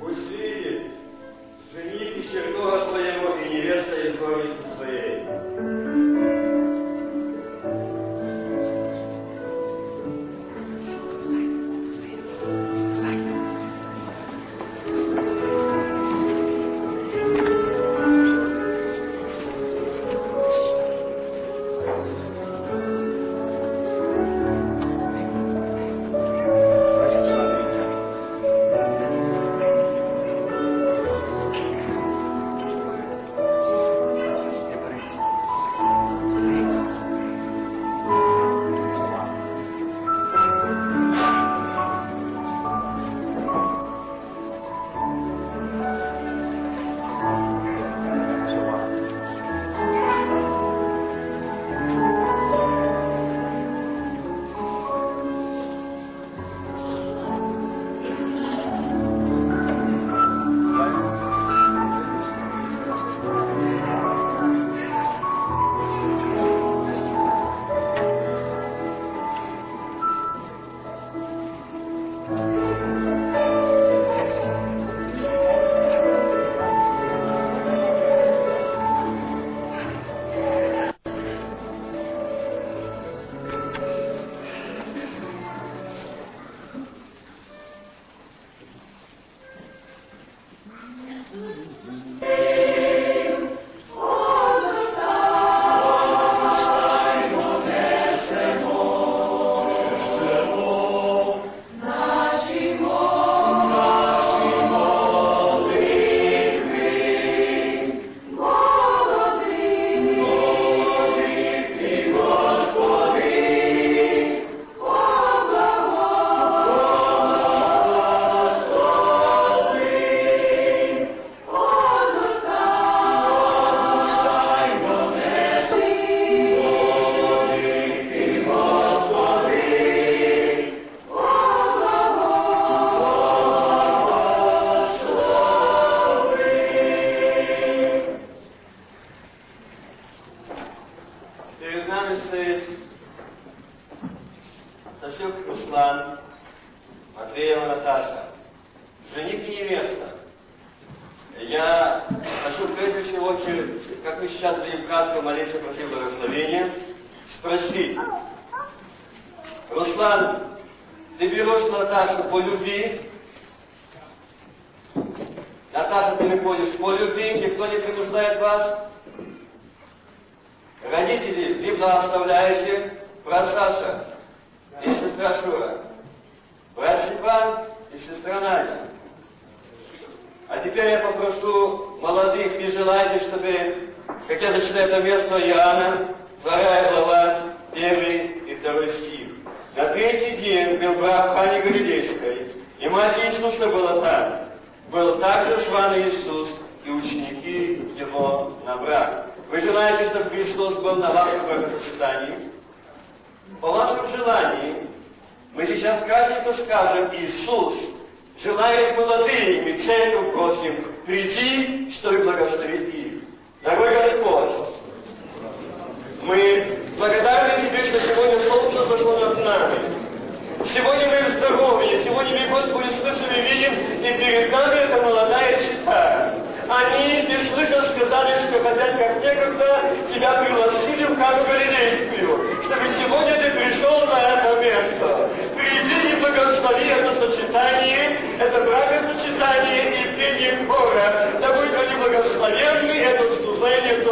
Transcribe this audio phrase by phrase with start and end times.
[0.00, 0.17] we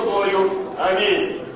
[0.07, 0.73] Santuario.
[0.79, 1.47] Amén.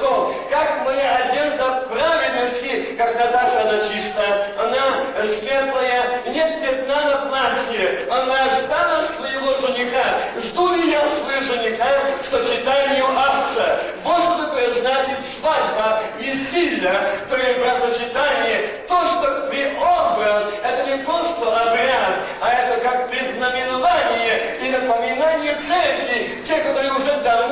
[0.00, 8.06] Том, как моя одежда праведности, как Наташа, она чистая, она светлая, нет пятна на платье,
[8.10, 10.20] она ждала своего жениха.
[10.42, 11.86] Жду ли я своего жениха
[12.22, 13.80] в сочетанию акция?
[14.04, 16.92] Вот что значит свадьба, веселье,
[17.28, 24.70] то есть бракосочетание, то, что преобраз, это не просто обряд, а это как предзнаменование и
[24.70, 27.51] напоминание церкви, те, которые уже давно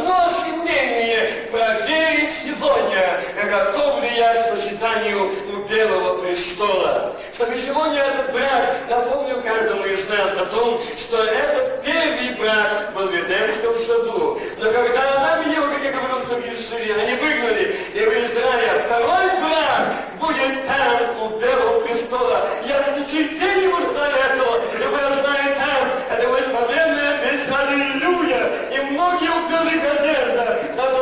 [2.61, 3.21] сегодня,
[3.51, 5.31] готов ли я к сочетанию
[5.71, 7.17] Белого престола.
[7.35, 13.07] Чтобы сегодня этот брак напомнил каждому из нас о том, что это первый брак был
[13.07, 14.41] в Эдемском саду.
[14.59, 19.29] Но когда она видела, как я говорил, что грешили, они выгнали, и в Израиле второй
[19.41, 22.49] брак будет там, у Белого престола.
[22.67, 28.81] Я с нетерпением знаю этого, ибо я знаю там, это будет победная песня Аллилуйя, и
[28.91, 31.01] многие у белых одежда, там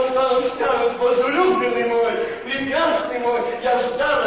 [0.54, 2.12] скажут, возлюбленный мой,
[2.44, 3.40] прекрасный мой,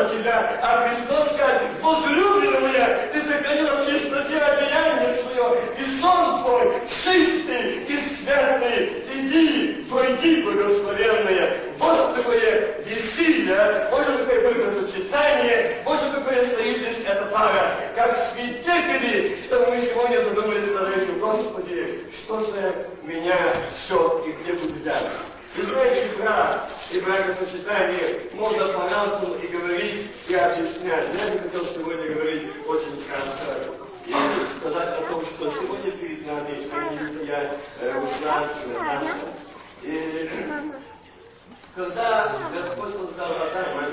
[0.01, 6.01] я ждала тебя, а Христос скажет, возлюбленный моя, ты сохранила в чистоте одеяние свое, и
[6.01, 11.58] сон твой чистый и святый, иди, пройди, благословенная.
[11.77, 19.67] Вот такое веселье, вот такое бракосочетание, вот такое стоит здесь эта пара, как свидетели, чтобы
[19.67, 23.38] мы сегодня задумались над этим, Господи, что же меня
[23.86, 25.40] все и где будет дальше.
[25.55, 31.13] Знаете, брак и бракосочетание можно по-разному и говорить, и объяснять.
[31.13, 33.75] Я не хотел сегодня говорить очень кратко.
[34.05, 34.13] И
[34.58, 39.25] сказать о том, что сегодня перед нами стоят э, ужасно,
[39.84, 40.29] И
[41.75, 43.89] когда Господь создал Адама,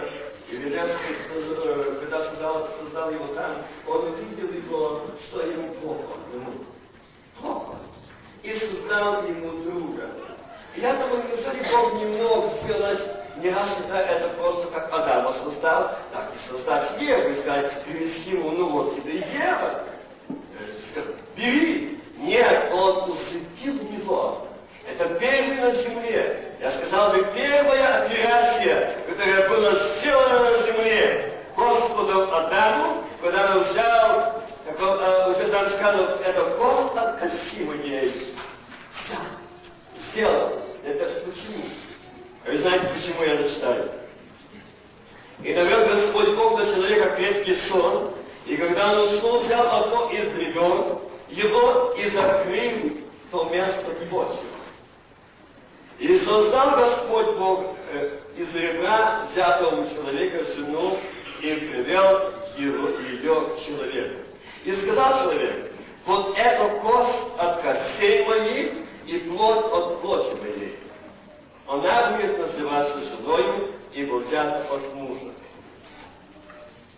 [0.50, 1.16] и Велянский,
[2.00, 6.52] когда создал, создал его там, он увидел его, что ему плохо, ему
[7.40, 7.76] плохо.
[8.42, 10.10] И создал ему друга.
[10.80, 13.00] Я думаю, неужели Бог не мог сделать
[13.88, 18.68] всегда это просто как Адама создал, так и создать Еву и сказать, привести ему, ну
[18.70, 19.84] вот тебе Ева.
[21.36, 22.00] Бери.
[22.18, 24.48] Нет, он усыпил него.
[24.88, 26.54] Это первый на земле.
[26.60, 34.42] Я сказал бы, первая операция, которая была сделана на земле Господом Адаму, когда он взял,
[34.66, 37.22] как он, а, уже там сказал, это кост от
[37.60, 38.34] моей.
[40.12, 40.67] Сделал.
[40.84, 41.64] Это почему?
[42.46, 43.90] Вы знаете, почему я зачитаю?
[45.42, 48.12] И довел Господь Бог до человека крепкий сон,
[48.46, 52.92] и когда он уснул, взял одно из ребер, его и закрыл
[53.30, 54.48] то место небосью.
[55.98, 60.98] И создал Господь Бог э, из ребра взятого у человека жену
[61.42, 64.20] и привел его, ее к человеку.
[64.64, 65.72] И сказал человек,
[66.06, 68.72] вот это кость от костей моих
[69.08, 70.78] и плоть от плоти моей.
[71.66, 75.32] Она будет называться женой, ибо взята от мужа.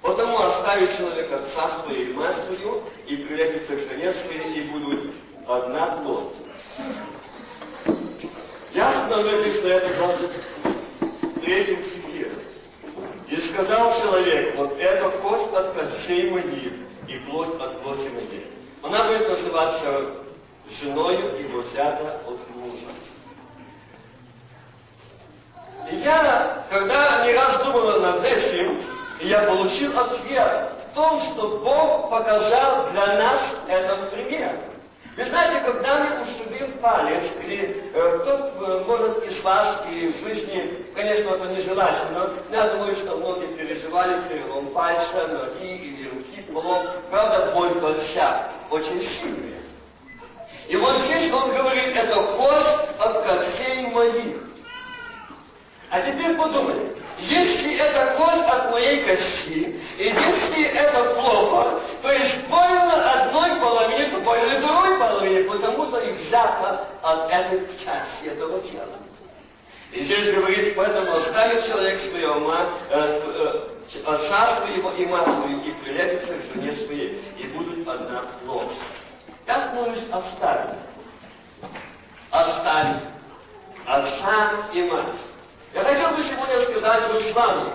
[0.02, 5.14] Потому оставит человек отца свою и мать свою, и прилепится к жене своей, и будут
[5.46, 6.34] одна плоть.
[8.72, 10.30] Ясно написано это
[11.22, 12.28] в третьем стихе.
[13.28, 16.72] И сказал человек, вот это кость от костей моих,
[17.06, 18.46] и плоть от плоти моей.
[18.82, 20.29] Она будет называться
[20.80, 22.86] женою, ибо взята от мужа.
[25.90, 28.80] И я, когда не раз думал над этим,
[29.20, 34.60] я получил ответ в том, что Бог показал для нас этот пример.
[35.16, 40.24] Вы знаете, когда мы ушибим палец, или э, кто э, может из вас и в
[40.24, 46.42] жизни, конечно, это нежелательно, но я думаю, что многие переживали перелом пальца, ноги или руки,
[46.52, 46.86] полом.
[47.10, 49.60] Правда, боль большая, очень сильная.
[50.70, 54.36] И вот здесь он говорит, это кость от костей моих.
[55.90, 62.46] А теперь подумай, если это кость от моей кости, и если это плохо, то есть
[62.46, 68.60] больно одной половине, то больно другой половине, потому что их взято от этой части этого
[68.60, 68.94] тела.
[69.90, 73.20] И здесь говорится, поэтому оставит человек своего ума, э,
[73.92, 78.78] э, отца своего и мать свою, и прилепится к жене своей, и будут одна плоть.
[79.46, 80.78] Как может оставить?
[82.30, 83.02] Оставить
[83.86, 85.06] отца и мать.
[85.74, 87.70] Я хотел бы сегодня сказать Руслану,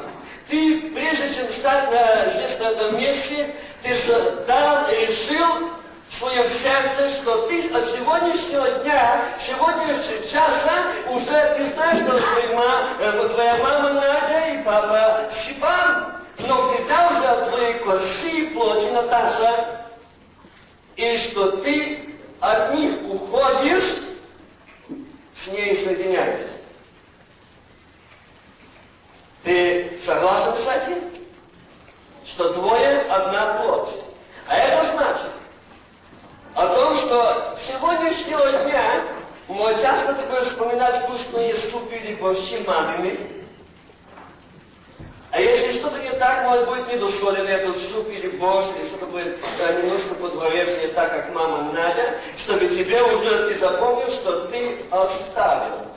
[0.49, 4.01] ты, прежде чем стать на, здесь, на этом месте, ты
[4.47, 5.69] дал, решил
[6.09, 12.87] в своем сердце, что ты от сегодняшнего дня, сегодняшнего часа уже ты знаешь, что твоя,
[12.99, 18.91] э, твоя мама Надя и папа Степан, но ты дал же от твоей косы плоти,
[18.91, 19.84] Наташа,
[20.95, 24.03] и что ты от них уходишь,
[25.43, 26.53] с ней соединяешься.
[29.43, 31.03] Ты согласен с этим?
[32.25, 33.95] Что двое одна плоть.
[34.47, 35.31] А это значит
[36.55, 39.03] о том, что с сегодняшнего дня
[39.47, 43.44] мы часто такое вспоминать вкусные супы или борщи мамины.
[45.35, 49.37] А если что-то не так, может быть недостоин этот суп или борщ, или что-то будет
[49.59, 54.85] э, немножко подворец не так, как мама Надя, чтобы тебе уже ты запомнил, что ты
[54.89, 55.87] оставил.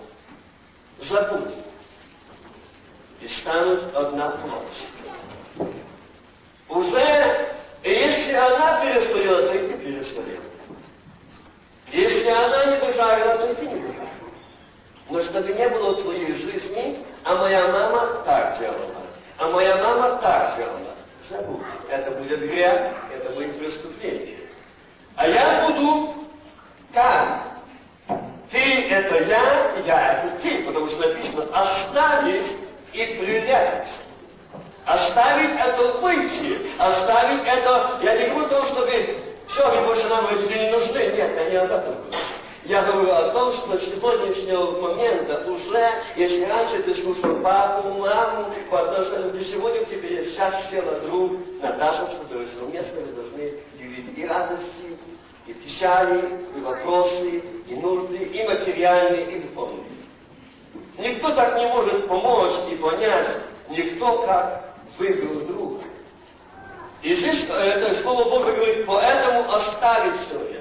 [1.09, 1.55] Забудь
[3.21, 5.69] и станут одна плоть.
[6.69, 7.49] Уже,
[7.85, 10.43] если она перестарела, то и ты перестарел.
[11.93, 14.09] Если она не дожарила, то и ты не дожарил.
[15.11, 18.98] Но чтобы не было твоей жизни, а моя мама так делала,
[19.39, 20.95] а моя мама так делала,
[21.31, 21.67] забудь.
[21.89, 24.39] Это будет грех, это будет преступление.
[25.17, 26.15] А я буду
[26.93, 27.43] как?
[28.51, 32.57] Ты это я, я это ты, потому что написано оставить
[32.93, 33.89] и прилепить.
[34.87, 39.19] Оставить это выйти, оставить это, я не говорю о том, чтобы
[39.49, 40.99] все, вы больше нам эти не нужны.
[40.99, 42.17] Нет, я не об этом говорю.
[42.69, 48.53] Я говорю о том, что с сегодняшнего момента уже, если раньше ты слушал папу, маму,
[48.71, 51.33] по отношению к сегодня к тебе есть счастье на друг,
[51.63, 54.99] что ты совместно вы должны делить и радости,
[55.47, 59.87] и печали, и вопросы, и нужды, и материальные, и духовные.
[60.99, 63.31] Никто так не может помочь и понять,
[63.71, 65.83] никто как вы друг друга.
[67.01, 70.58] И здесь это Слово Бога говорит, поэтому оставить человек.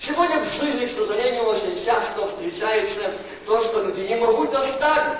[0.00, 3.00] Сегодня в жизни, к сожалению, очень часто встречается
[3.46, 5.18] то, что люди не могут оставить.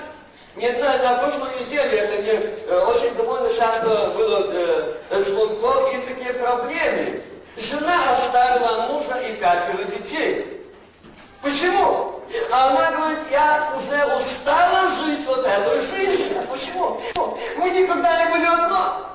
[0.55, 5.97] Не знаю, на прошлой неделе это мне э, очень довольно часто было э, звонков и
[6.07, 7.21] такие проблемы.
[7.57, 10.61] Жена оставила мужа и пятеро детей.
[11.41, 12.21] Почему?
[12.51, 16.43] Она говорит, я уже устала жить вот этой жизнью.
[16.49, 17.01] Почему?
[17.57, 19.09] Мы никогда не были одно.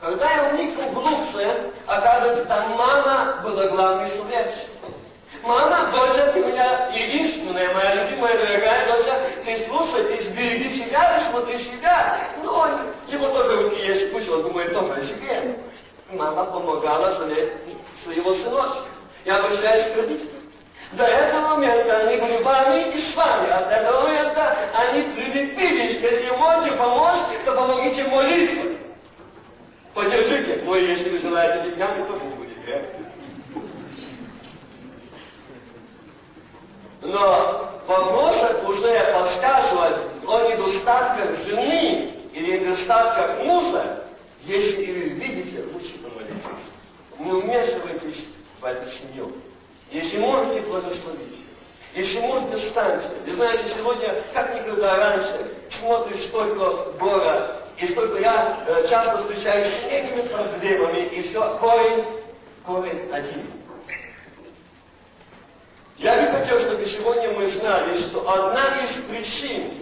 [0.00, 4.46] Когда я вникнул глубже, оказывается, там мама была главной судьей.
[5.42, 11.30] Мама, доча, ты меня единственная, моя любимая, дорогая доча, ты слушай, ты сбереги себя и
[11.30, 12.28] смотри себя.
[12.44, 12.70] Но
[13.08, 15.58] его тоже вот есть, пусть он думает тоже о себе.
[16.12, 17.50] Мама помогала жене
[18.04, 18.84] своего сыночка.
[19.24, 20.42] Я обращаюсь к родителям.
[20.92, 26.00] До этого момента они были вами и с вами, а до этого момента они прилепились.
[26.00, 28.77] Если можете помочь, то помогите молитвой.
[29.98, 30.62] Поддержите.
[30.64, 32.82] Ну и если вы желаете деньгами, тоже не будет грех.
[37.02, 44.04] Но поможет уже подсказывать о недостатках жены или недостатках мужа,
[44.44, 46.44] если вы видите, лучше помолитесь.
[47.18, 48.24] Не вмешивайтесь
[48.60, 49.32] в эту семью.
[49.90, 51.38] Если можете, благословите.
[51.96, 53.08] Если можете, встаньте.
[53.26, 59.72] Вы знаете, сегодня, как никогда раньше, смотришь столько гора, и столько я э, часто встречаюсь
[59.72, 62.04] с этими проблемами, и все, корень,
[62.66, 63.52] корень один.
[65.98, 69.72] Я бы хотел, чтобы сегодня мы знали, что одна из причин,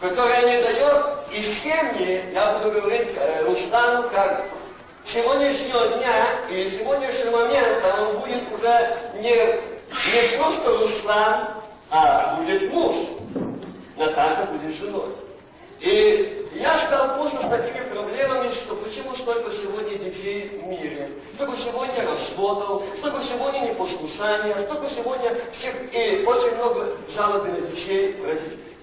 [0.00, 4.44] которая не дает и семьи, я буду говорить э, Руслану, как
[5.06, 9.34] сегодняшнего дня или сегодняшнего момента он будет уже не,
[10.12, 11.48] не просто Руслан,
[11.90, 12.96] а будет муж.
[13.96, 15.14] Наташа будет женой.
[15.80, 22.04] И я столкнулся с такими проблемами, что почему столько сегодня детей в мире, столько сегодня
[22.04, 28.76] разводов, столько сегодня непослушания, столько сегодня всех, и очень много жалоб на детей родителей.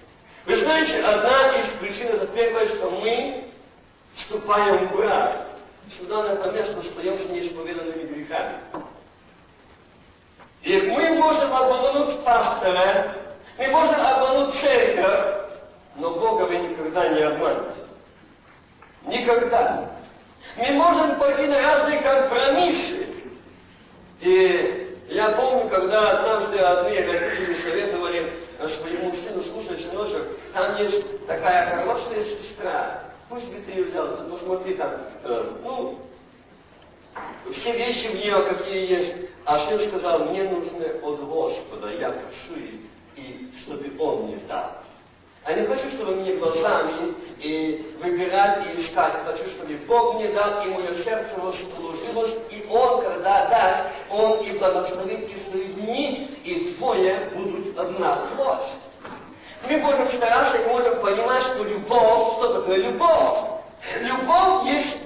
[0.46, 3.44] Вы знаете, одна из причин, это первое, что мы
[4.16, 5.46] вступаем в брак
[5.98, 8.60] сюда на это место встаем с неисповеданными грехами.
[10.62, 13.16] И мы можем обмануть пастора,
[13.58, 15.45] мы можем обмануть церковь,
[15.98, 17.84] но Бога вы никогда не обманете.
[19.06, 19.90] Никогда.
[20.56, 23.06] Мы можем пойти на разные компромиссы.
[24.20, 28.32] И Я помню, когда однажды одни родители советовали
[28.80, 34.36] своему сыну, слушай, сыночек, там есть такая хорошая сестра, пусть бы ты ее взял, ну
[34.38, 34.92] смотри там,
[35.22, 35.98] э, ну,
[37.52, 39.14] все вещи в нее какие есть.
[39.44, 42.60] А сын сказал, мне нужны от Господа, я прошу,
[43.14, 44.72] и чтобы Он мне дал.
[45.46, 49.12] А не хочу, чтобы мне глазами и выбирать и искать.
[49.24, 54.58] Хочу, чтобы Бог мне дал, и мое сердце расположилось, и Он, когда даст, Он и
[54.58, 58.72] благословит, и соединит, и двое будут одна плоть.
[59.68, 63.38] Мы можем стараться и можем понимать, что любовь, что такое любовь.
[64.00, 64.96] Любовь есть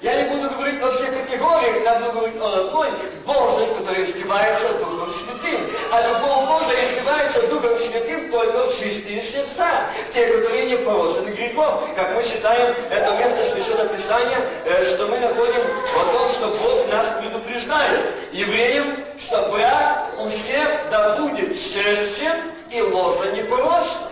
[0.00, 2.90] я не буду говорить во всех категориях, я буду говорить о одной
[3.26, 4.99] Божьей, которая изливается Духом
[5.30, 5.70] Святым.
[5.90, 11.94] А любовь Божия изливается Духом Святым только в чистые сердца, те, которые не порожены грехом.
[11.94, 15.62] Как мы считаем, это место Священного Писания, э, что мы находим
[16.00, 18.14] о том, что Бог нас предупреждает.
[18.32, 24.10] Евреям, что брак у всех да будет честен и ложа непорочна.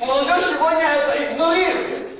[0.00, 2.11] Молодежь сегодня это игнорирует.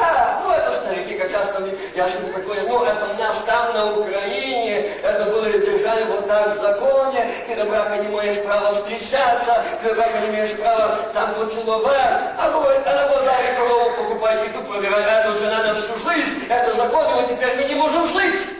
[0.00, 1.62] А, ну это старики, как часто
[1.94, 6.56] я что такое, ну это у нас там на Украине, это было держали вот так
[6.56, 11.10] в законе, ты до брака не имеешь права встречаться, ты до брака не имеешь права
[11.12, 15.82] там поцеловать, а говорит, а на базаре корову покупать, и тут проверять, это уже надо
[15.82, 18.59] всю жизнь, это закон, и теперь мы не можем жить.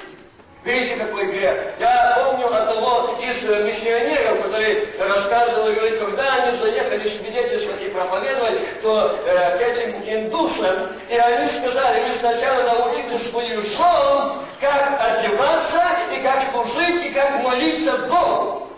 [0.62, 1.56] Видите, какой грех.
[1.78, 8.82] Я помню одного из э, миссионеров, который рассказывал, говорит, когда они заехали свидетельствовать и проповедовать,
[8.82, 16.22] то э, этим индусам, и они сказали, вы сначала научите свою жен, как одеваться, и
[16.22, 18.68] как служить, и как молиться Богу,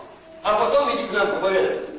[0.41, 1.92] а потом идите к нам проповедовать.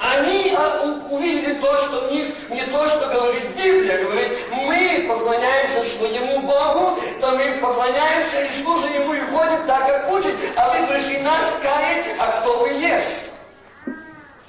[0.00, 4.02] Они а, увидели то, что в них не то, что говорит Библия.
[4.02, 10.10] Говорит, мы поклоняемся своему Богу, то мы поклоняемся и служим Ему и ходим так, как
[10.10, 10.34] учит.
[10.56, 13.30] А вы пришли нас каять, а кто вы есть?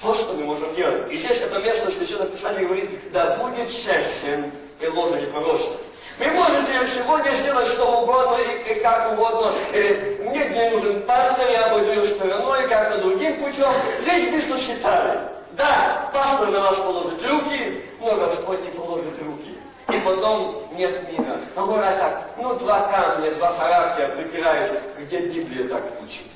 [0.00, 1.12] То, что мы можем делать.
[1.12, 5.76] И здесь это место Священное Писание говорит, да будет счастьем и не порочно.
[6.18, 9.54] Вы можете сегодня сделать что угодно и, и как угодно.
[9.74, 13.72] И мне не нужен пастор, я пойду стороной, как-то другим путем.
[14.00, 15.41] Здесь мы сосчитали.
[15.52, 19.58] Да, пастор на вас положит руки, но Господь не положит руки.
[19.88, 21.40] И потом нет мира.
[21.54, 26.30] Но говорят так, ну два камня, два характера припираются, где Библия так учит.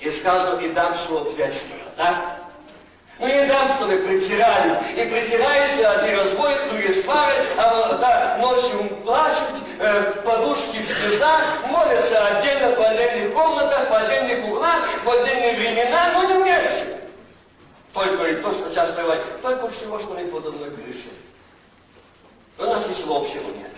[0.00, 2.38] И сказано, и дам соответственно, да?
[3.20, 4.78] Ну не дам, чтобы притирались.
[4.96, 12.26] И притираются, одни разводят, другие спарят, а да, ночью плачут, э, подушки в слезах, молятся
[12.26, 16.37] отдельно по отдельных комнатах, по отдельных углах, в отдельные времена, но не
[17.92, 21.10] только и то, что сейчас бывает, только всего, что не подобно крыше.
[22.58, 23.70] У нас ничего общего нет.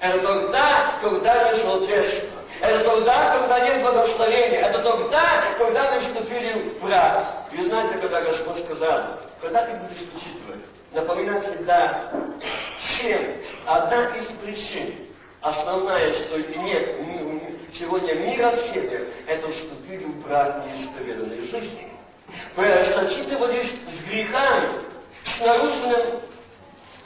[0.00, 2.40] Это тогда, когда не соответственно.
[2.60, 4.60] Это тогда, когда нет благословения.
[4.60, 7.48] Это тогда, когда мы вступили в брак.
[7.52, 12.12] Вы знаете, когда Господь сказал, когда ты будешь учитывать, напоминать всегда
[12.80, 14.94] всем, одна из причин,
[15.40, 16.96] основная, что нет
[17.72, 21.97] сегодня мира в себе, это вступили в брак неисповеданной жизни.
[22.56, 22.64] Вы
[22.94, 24.68] сочетывались с грехами,
[25.24, 26.20] с нарушенным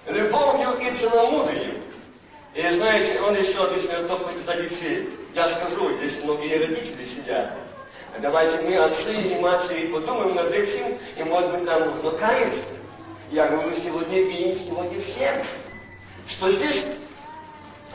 [0.07, 1.83] любовью и целомудрием.
[2.55, 5.09] И знаете, он еще объяснил только традиции.
[5.35, 7.53] Я скажу, здесь многие родители сидят.
[8.21, 12.61] Давайте мы, отцы и матери, подумаем над этим, и, может быть, нам нужно каяться.
[13.31, 15.43] Я говорю сегодня и сегодня всем,
[16.29, 16.85] что здесь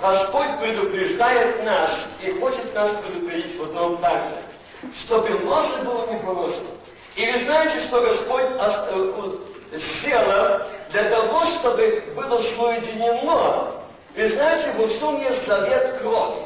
[0.02, 1.92] Господь предупреждает нас
[2.24, 4.38] и хочет нас предупредить в одном также,
[5.02, 6.66] чтобы ложно было не просто,
[7.18, 9.38] и вы знаете, что Господь э,
[9.72, 13.72] сделал для того, чтобы было соединено.
[14.16, 16.44] Вы знаете, во всем есть завет крови.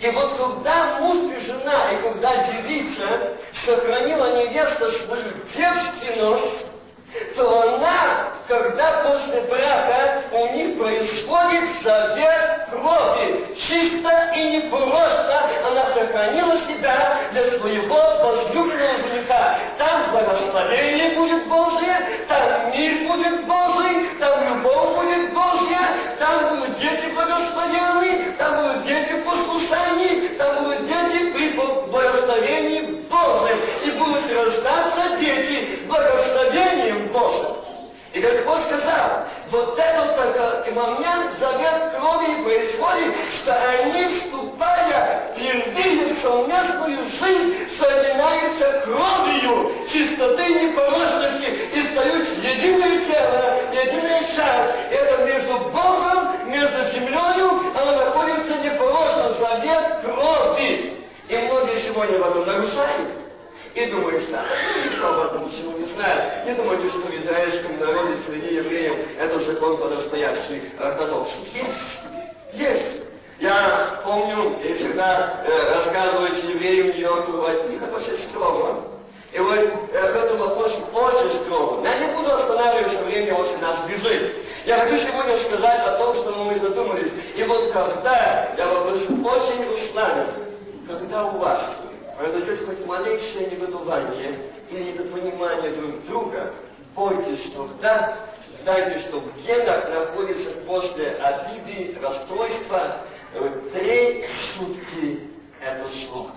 [0.00, 6.66] И вот когда муж и жена, и когда девица сохранила невеста свою девственность,
[7.34, 15.86] то она, когда после брака у них происходит завет крови, чисто и не просто, она
[15.94, 19.07] сохранила себя для своего возлюбленного.
[19.78, 27.06] Там благословение будет Божье, там мир будет Божий, там любовь будет Божья, там будут дети
[27.14, 35.78] благословенные, там будут дети послушания, там будут дети при благословении Божьем, и будут рождаться дети
[35.86, 37.58] благословением Божьим.
[38.14, 46.16] И Господь сказал, вот этот только момент завет крови происходит, что они, вступая в твердую
[46.20, 47.47] совместную жизнь,
[49.90, 54.74] чистоты и непорочности и стают единое тело, единая часть.
[54.90, 57.18] Это между Богом, между землей,
[57.74, 61.04] она находится непорочно, завет крови.
[61.28, 63.08] И многие сегодня в этом нарушаем.
[63.74, 64.44] И думаешь, да,
[64.84, 66.46] никто об этом ничего не знает.
[66.46, 71.38] Не думайте, что в израильском народе среди евреев этот закон по-настоящий ортодоксий.
[71.54, 73.02] Есть, есть.
[73.40, 78.87] Я помню, я всегда э, рассказываю евреям Нью-Йорку, от них это очень строго.
[79.38, 81.84] И вот э, в этом вопросе очень строго.
[81.84, 84.34] Я не буду останавливаться, время очень нас бежит.
[84.66, 87.12] Я хочу сегодня сказать о том, что мы задумались.
[87.36, 90.26] И вот когда, я попрошу очень Руслана,
[90.88, 91.70] когда у вас
[92.16, 96.52] произойдет хоть малейшее невыдувание или недопонимание друг друга,
[96.96, 98.18] бойтесь, что да,
[98.64, 103.02] знайте, что в генах находится после обиды, расстройства,
[103.72, 104.24] три
[104.56, 105.20] сутки
[105.60, 106.32] это слово.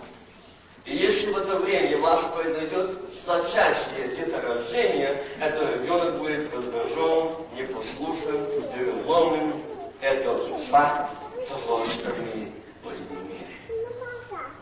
[0.86, 8.48] И если в это время у вас произойдет сладчайшее деторождение, это ребенок будет раздражен, непослушен,
[8.74, 9.62] переломным.
[10.02, 10.40] Это
[10.72, 11.12] факт
[11.48, 12.52] того, что мы
[12.84, 13.22] будем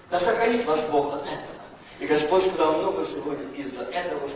[0.10, 1.60] да сохранит вас Бог от этого.
[2.00, 4.28] И Господь сказал, много сегодня из-за этого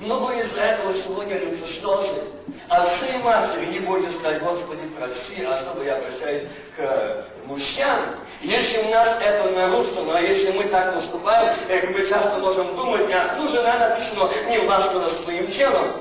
[0.00, 0.06] страдаете.
[0.06, 2.22] Много из-за этого сегодня слезы.
[2.68, 8.16] Отцы и матери, не бойтесь сказать, Господи, прости, а особо я обращаюсь к мужчинам.
[8.40, 13.10] Если у нас это нарушено, а если мы так поступаем, как мы часто можем думать,
[13.12, 15.92] а ну, жена написано, не властно над своим телом.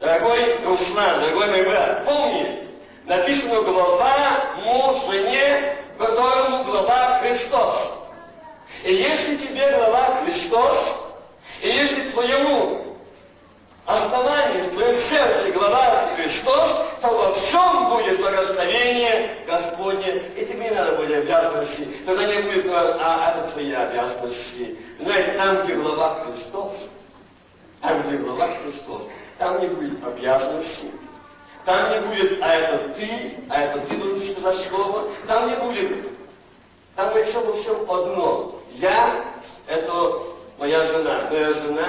[0.00, 2.68] Дорогой Руслан, дорогой мой брат, помни,
[3.06, 7.92] написано глава муж жене которому глава Христос.
[8.84, 11.04] И если тебе глава Христос,
[11.62, 12.73] и если твоему
[13.86, 20.70] основанию, в твоем сердце глава Христос, то во всем будет благословение Господне, и тебе не
[20.70, 21.88] надо будет обязанности.
[22.06, 24.78] Тогда не будет, а, а это твои обязанности.
[25.00, 26.72] Знаете, там, где глава Христос,
[27.82, 29.02] там, где глава Христос,
[29.38, 30.92] там не будет обязанностей,
[31.64, 35.08] там не будет, а это ты, а это ты должен сказать слово.
[35.26, 36.08] Там не будет.
[36.94, 38.60] Там во всем, во всем одно.
[38.70, 39.24] Я–
[39.66, 40.22] это
[40.58, 41.28] моя жена.
[41.30, 41.88] Моя жена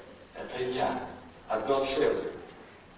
[0.34, 0.90] –это я.
[1.48, 2.32] Одно целое.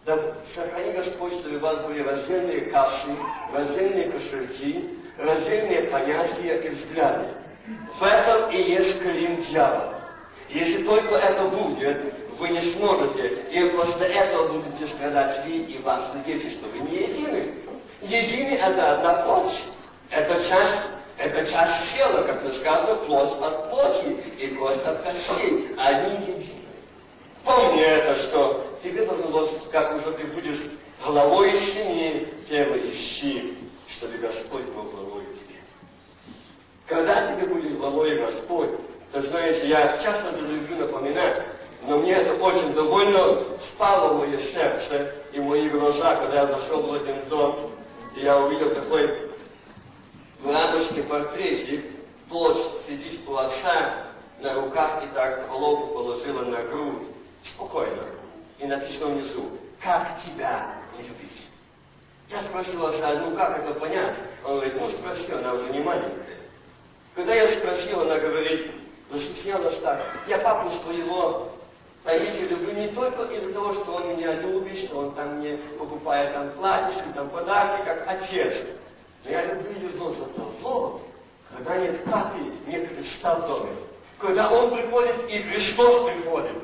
[0.06, 0.18] Да
[0.54, 3.16] сохрани Господь, чтобы у вас были раздельные каши,
[3.52, 7.28] раздельные кошельки, раздельные понятия и взгляды.
[7.98, 9.94] В этом и есть клин дьявола.
[10.48, 16.18] Если только это будет, вы не сможете, и после этого будете страдать вы и ваши
[16.24, 17.54] дети, что вы не едины.
[18.00, 19.60] Едины– это одна плоть.
[20.10, 25.74] Это часть, это часть тела, как мы сказано, плоть от плоти и кость от костей.
[25.76, 26.57] Они едины.
[27.44, 30.60] Помни это, что тебе должно быть, как уже ты будешь
[31.04, 33.56] главой семьи, первый ищи,
[33.88, 35.60] чтобы Господь был главой тебе.
[36.86, 38.70] Когда тебе будет главой Господь,
[39.12, 41.42] то знаете, я часто люблю напоминать,
[41.86, 46.46] но мне это очень довольно спало в мое сердце и в мои глаза, когда я
[46.46, 47.70] зашел в один дом,
[48.16, 49.30] и я увидел такой
[50.44, 51.84] рамочный портретик,
[52.28, 54.06] дочь сидит у отца
[54.40, 57.08] на руках и так голову положила на грудь,
[57.44, 58.02] спокойно.
[58.58, 61.46] И написано внизу, как тебя не любить.
[62.28, 64.16] Я спросил отца, ну как это понять?
[64.44, 66.38] Он говорит, ну спроси, она уже не маленькая.
[67.14, 68.70] Когда я спросил, она говорит,
[69.10, 71.52] застеснялась так, я папу своего
[72.08, 76.32] Париж люблю не только из-за того, что он меня любит, что он там мне покупает
[76.32, 78.66] там платьишки, там подарки, как отец.
[79.24, 81.00] Но я люблю его за того,
[81.54, 83.72] когда нет папы, нет Христа в доме.
[84.18, 86.56] Когда он приходит и Христос приходит.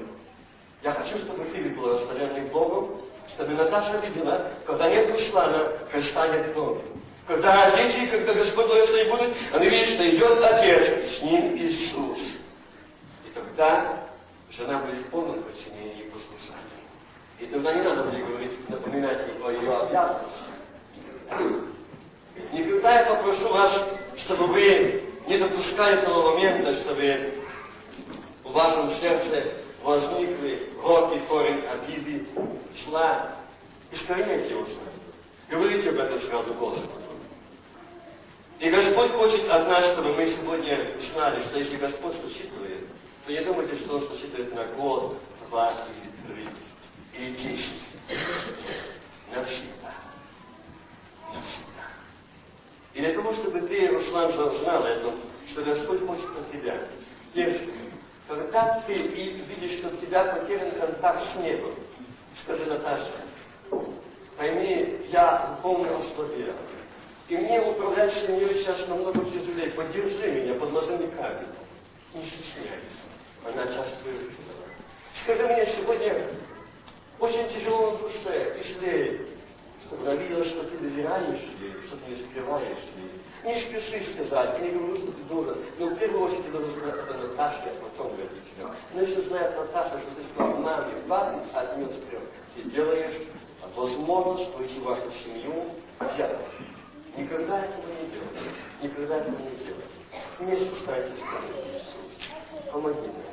[0.85, 3.01] Я хочу, чтобы ты был благословенный Богом,
[3.35, 6.83] чтобы Наташа видела, когда нет Руслана, Христа нет доме.
[7.27, 12.19] Когда дети, когда Господь благословит будут, они видят, что идет Отец, с ним Иисус.
[12.19, 14.09] И тогда
[14.51, 16.07] жена будет в полном и послушании.
[17.41, 20.49] И тогда не надо будет говорить, напоминать о ее обязанностях.
[22.53, 27.43] Никогда я попрошу вас, чтобы вы не допускали того момента, чтобы
[28.45, 32.27] в вашем сердце возникли горький корень обиды,
[32.85, 33.37] зла.
[33.93, 34.67] Искореняйте его
[35.51, 37.05] Говорите об этом сразу Господу.
[38.61, 42.89] И Господь хочет от нас, чтобы мы сегодня знали, что если Господь существует,
[43.27, 45.19] то не думайте, что он существует на год,
[45.49, 45.75] два
[46.27, 46.49] или три,
[47.19, 47.83] или десять.
[49.35, 49.95] Навсегда.
[51.29, 51.85] Навсегда.
[52.95, 55.15] И для того, чтобы ты, Руслан, знал это,
[55.51, 56.89] что Господь хочет от тебя.
[57.35, 57.71] Если,
[58.29, 61.75] когда ты видишь, что у тебя потерян контакт с небом,
[62.43, 63.13] скажи, Наташа,
[64.37, 66.55] пойми, я духовно ослабел.
[67.29, 69.71] И мне управлять семьей сейчас намного тяжелее.
[69.71, 71.49] Поддержи меня, подложи мне камень.
[72.15, 73.05] Не стесняйся
[73.47, 74.55] она часто выразила.
[75.23, 76.29] Скажи мне сегодня
[77.21, 79.35] очень тяжело на душе, если
[79.87, 83.11] чтобы она видела, что ты доверяешь ей, что ты не скрываешь ей.
[83.45, 85.59] Не спеши сказать, я не говорю, что ты должен.
[85.79, 88.75] Но в первую очередь ты должен сказать, это Наташа, а потом родителям.
[88.95, 92.21] Но если знает Наташа, что ты сказал маме, папе, от нее скрыл,
[92.57, 93.29] ты делаешь
[93.77, 95.67] возможность войти в вашу семью,
[96.17, 96.39] делай.
[97.19, 98.51] Никогда этого не делай.
[98.83, 99.85] Никогда этого не делай.
[100.39, 102.73] Вместе старайтесь сказать Иисус.
[102.73, 103.25] Помоги мне.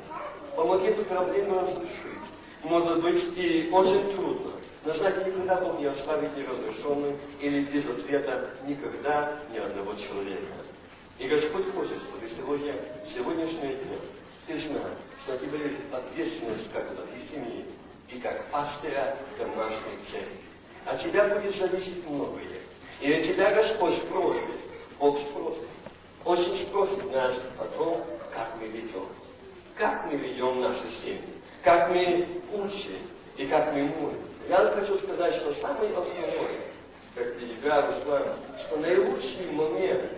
[0.54, 2.22] Помоги эту проблему разрешить.
[2.64, 4.52] Может быть, и очень трудно.
[4.84, 10.54] Но знаете, никогда Бог не оставит неразрешенным или без ответа никогда ни одного человека.
[11.18, 12.74] И Господь хочет, чтобы сегодня,
[13.06, 14.00] сегодняшний день,
[14.46, 14.90] ты знал,
[15.22, 17.66] что тебя есть ответственность как и семьи,
[18.10, 20.38] и как пастыря домашней церкви.
[20.84, 22.42] От тебя будет зависеть многое.
[23.00, 24.50] И от тебя Господь спросит,
[24.98, 25.68] Бог спросит,
[26.24, 29.06] очень спросит нас о том, как мы ведем.
[29.76, 31.20] Как мы ведем наши семьи,
[31.62, 32.98] как мы учим
[33.36, 34.31] и как мы молимся.
[34.48, 36.60] Я хочу сказать, что самое основное,
[37.14, 38.22] как для тебя, Руслан,
[38.66, 40.10] что наилучший момент,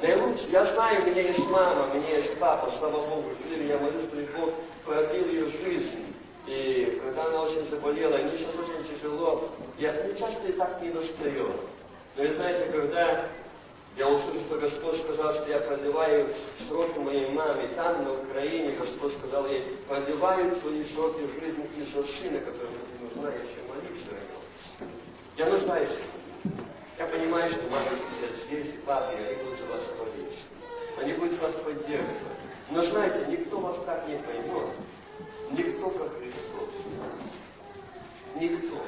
[0.00, 3.78] наилучший, я знаю, у меня есть мама, у меня есть папа, слава Богу, жили, я
[3.78, 6.14] молюсь, что Бог продлил ее жизнь.
[6.46, 10.90] И когда она очень заболела, мне сейчас очень тяжело, я не часто и так не
[10.90, 11.48] достаю.
[12.16, 13.28] Но вы знаете, когда
[13.96, 16.28] я услышал, что Господь сказал, что я продлеваю
[16.68, 22.38] сроки моей маме там, на Украине, Господь сказал ей, продлеваю твои сроки жизни из-за сына,
[22.40, 22.69] которому
[23.14, 24.84] еще молиться о.
[25.36, 25.98] Я нуждаюсь
[26.98, 30.42] Я понимаю, что мама сейчас здесь, и папа, и они будут вас молиться.
[31.00, 32.16] Они будут вас поддерживать.
[32.70, 34.68] Но знаете, никто вас так не поймет.
[35.50, 36.70] Никто, как Христос.
[38.36, 38.80] Никто.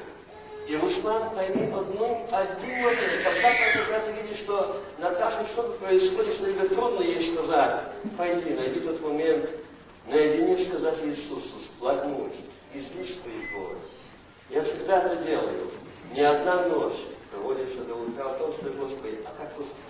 [0.67, 6.53] И Руслан пойми одну, один момент, когда, когда ты видишь, что Наташа что-то происходит, что
[6.53, 7.81] тебе трудно ей сказать,
[8.17, 9.49] пойди, найди тот момент,
[10.07, 12.35] наедине сказать Иисусу, сплотнуть,
[12.73, 13.77] излишь твои горы.
[14.49, 15.71] Я всегда это делаю.
[16.13, 16.99] Ни одна ночь
[17.31, 19.83] проводится до утра о том, что, Господи, а как поступить?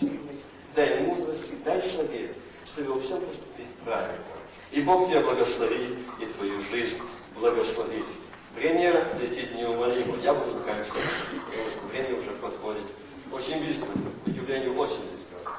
[0.00, 0.40] Силы,
[0.74, 2.34] дай мудрости, дай совет,
[2.72, 4.24] чтобы во всем поступить правильно.
[4.70, 6.98] И Бог тебя благословит, и твою жизнь
[7.34, 8.06] благословит.
[8.54, 10.16] Время летит неумолимо.
[10.22, 11.02] Я буду заканчивать,
[11.50, 12.86] потому что время уже подходит
[13.32, 13.88] очень быстро,
[14.24, 15.54] к удивлению, очень быстро.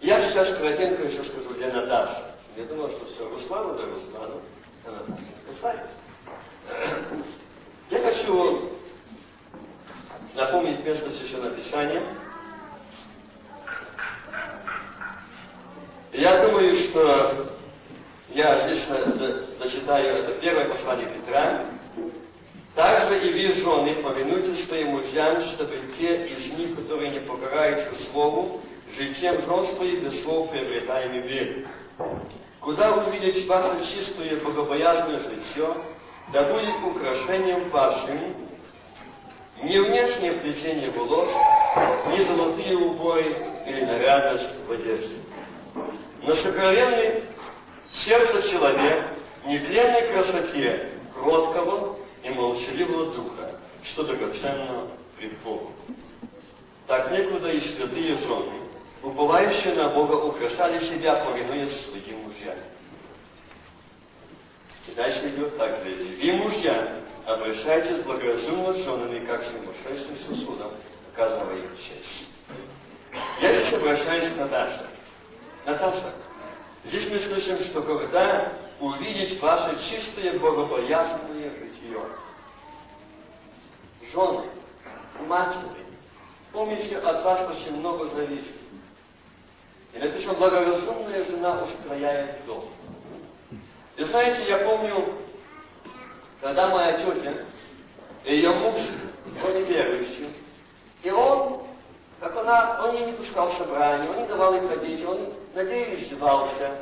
[0.00, 2.24] Я сейчас коротенько еще скажу для Наташи.
[2.56, 4.40] Я думал, что все, Руслану да Руслану,
[4.84, 5.22] а Наташа.
[5.46, 5.90] Посланец.
[7.90, 8.70] Я хочу
[10.34, 12.02] напомнить место Священного Писания.
[16.12, 17.48] Я думаю, что
[18.30, 18.86] я здесь
[19.58, 21.66] зачитаю это первое послание Петра.
[22.74, 28.62] Также и вы, жены, повинуйтесь своим мужьям, чтобы те из них, которые не покараются слову,
[28.96, 31.68] житием жен и без слов приобретаем веру.
[32.60, 35.76] Куда увидеть ваше чистое богобоязное житье,
[36.28, 38.18] да будет украшением вашим
[39.62, 41.28] не внешнее плетение волос,
[42.08, 45.16] не золотые уборы или нарядность в одежде,
[46.22, 47.24] но сокровенный
[48.04, 49.06] сердце человек
[49.44, 53.50] в нетленной красоте кроткого и молчаливого духа,
[53.84, 55.72] что драгоценно пред Богом.
[56.86, 58.52] Так некуда и святые жены,
[59.02, 62.56] уповающие на Бога, украшали себя, повинуясь своим мужьям.
[64.88, 65.94] И дальше идет так же.
[65.94, 70.72] Вы, мужья, обращайтесь благоразумно с женами, как с сумасшедшим сосудом,
[71.12, 72.28] оказывая им честь.
[73.40, 74.86] Я здесь обращаюсь к Наташе.
[75.64, 76.12] Наташа,
[76.84, 82.00] Здесь мы слышим, что когда увидеть ваше чистое богобоязненное житие,
[84.12, 84.50] жены,
[85.20, 85.86] матери,
[86.50, 88.56] помните, от вас очень много зависит.
[89.94, 92.68] И написано, благоразумная жена устрояет дом.
[93.96, 95.14] И знаете, я помню,
[96.40, 97.34] когда моя тетя,
[98.24, 98.78] ее муж,
[99.44, 100.28] он неверующий,
[101.02, 101.62] и он
[102.22, 105.96] как она, он ей не пускал собрания, он не давал ей ходить, он над ней
[105.96, 106.78] издевался.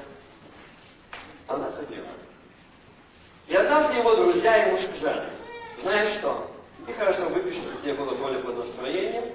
[1.48, 2.06] Она ходила.
[3.46, 5.30] И однажды его друзья ему сказали,
[5.82, 6.46] знаешь что,
[6.86, 9.32] ты хорошо выпьешь, чтобы тебе было более по настроению,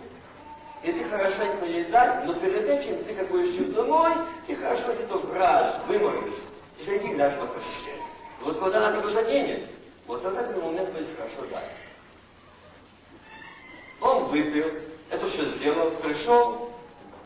[0.83, 4.11] и ты хорошенько ей дай, но перед этим ты как будешь домой,
[4.45, 6.35] ты хорошо где-то в раз вымоешь,
[6.79, 8.01] и зайди ляжь на постель.
[8.41, 9.69] Вот когда она тебя заденет,
[10.07, 11.71] вот тогда в момент будет хорошо дать.
[14.01, 14.71] Он выпил,
[15.09, 16.69] это все сделал, пришел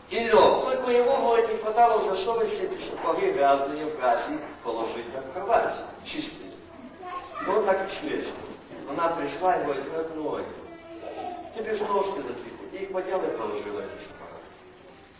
[0.08, 0.32] и лег.
[0.32, 6.52] Только него, говорит, не хватало уже совести сапоги грязные в грязи положить на кровать, чистые.
[7.44, 8.26] И он так и слез.
[8.88, 10.44] Она пришла и говорит, родной,
[11.56, 12.72] тебе же ножки затекут.
[12.72, 14.30] Я их поднял и положила эти сапоги.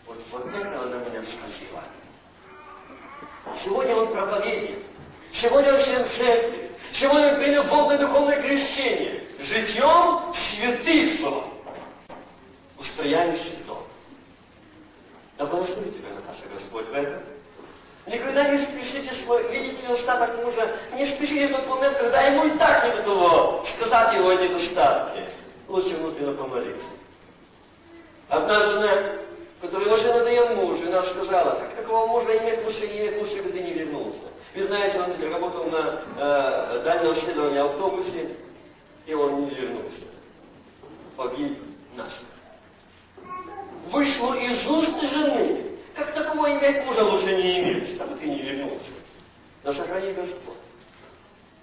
[0.07, 1.85] Вот, вот это она меня сразила.
[3.65, 4.79] Сегодня он проповедник.
[5.33, 6.71] Сегодня он член церкви.
[6.93, 9.23] Сегодня он принял Бог на духовное крещение.
[9.39, 11.45] Житьем святых жен,
[12.79, 13.83] устрояющих дом.
[15.39, 17.23] Да благослови тебя, Наташа, Господь, в этом.
[18.07, 22.59] Никогда не спешите свой, видите недостаток мужа, не спешите в тот момент, когда ему и
[22.59, 25.25] так не до того, сказать его недостатки.
[25.69, 26.87] Лучше внутренне помолиться.
[28.29, 28.61] Одна
[29.61, 33.61] которая очень надоел мужу, она сказала, как такого мужа иметь лучше, иметь лучше, когда ты
[33.61, 34.29] не вернулся.
[34.55, 38.37] Вы знаете, он работал на э, дальнем следовании автобусе,
[39.07, 40.07] и он не вернулся.
[41.17, 41.59] Погиб
[41.95, 42.13] наш.
[43.91, 48.93] Вышло из уст жены, как такого иметь мужа лучше не иметь, чтобы ты не вернулся.
[49.63, 50.55] Да сохрани Господь.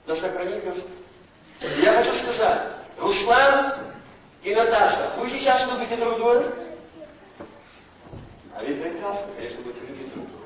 [0.06, 0.92] Да сохрани Господь.
[1.82, 3.74] Я хочу сказать, Руслан
[4.44, 6.54] и Наташа, вы сейчас любите друг друга?
[8.58, 10.44] А ведь прекрасно, конечно, будете любить друг друга.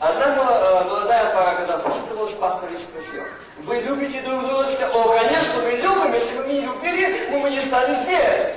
[0.00, 3.22] Одна э, молодая пара, когда встретилась, пастор и спросил,
[3.60, 4.90] вы любите друг друга?
[4.92, 8.56] О, конечно, мы любим, если бы мы не любили, мы бы не стали здесь.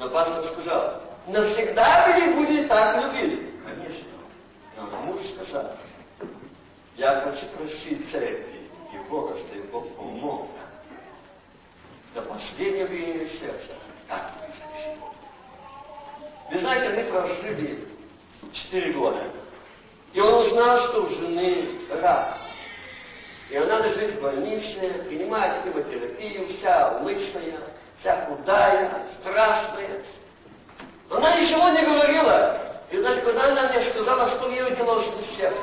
[0.00, 3.40] Но пастор сказал, навсегда вы не будете так любить.
[3.64, 4.08] Конечно.
[4.76, 5.70] Но муж сказал,
[6.96, 10.48] я хочу просить церкви и Бога, что Бог помог
[12.14, 13.74] до последнего биения сердца.
[14.08, 14.32] Так
[16.50, 17.88] Вы знаете, мы прожили
[18.52, 19.24] четыре года.
[20.12, 22.38] И он узнал, что у жены рак.
[23.50, 27.58] И она лежит в больнице, принимает химиотерапию, вся лысая,
[27.98, 30.02] вся худая, страшная.
[31.10, 32.60] Она ничего не говорила.
[32.90, 35.60] И значит, когда она мне сказала, что ее дело в сердце,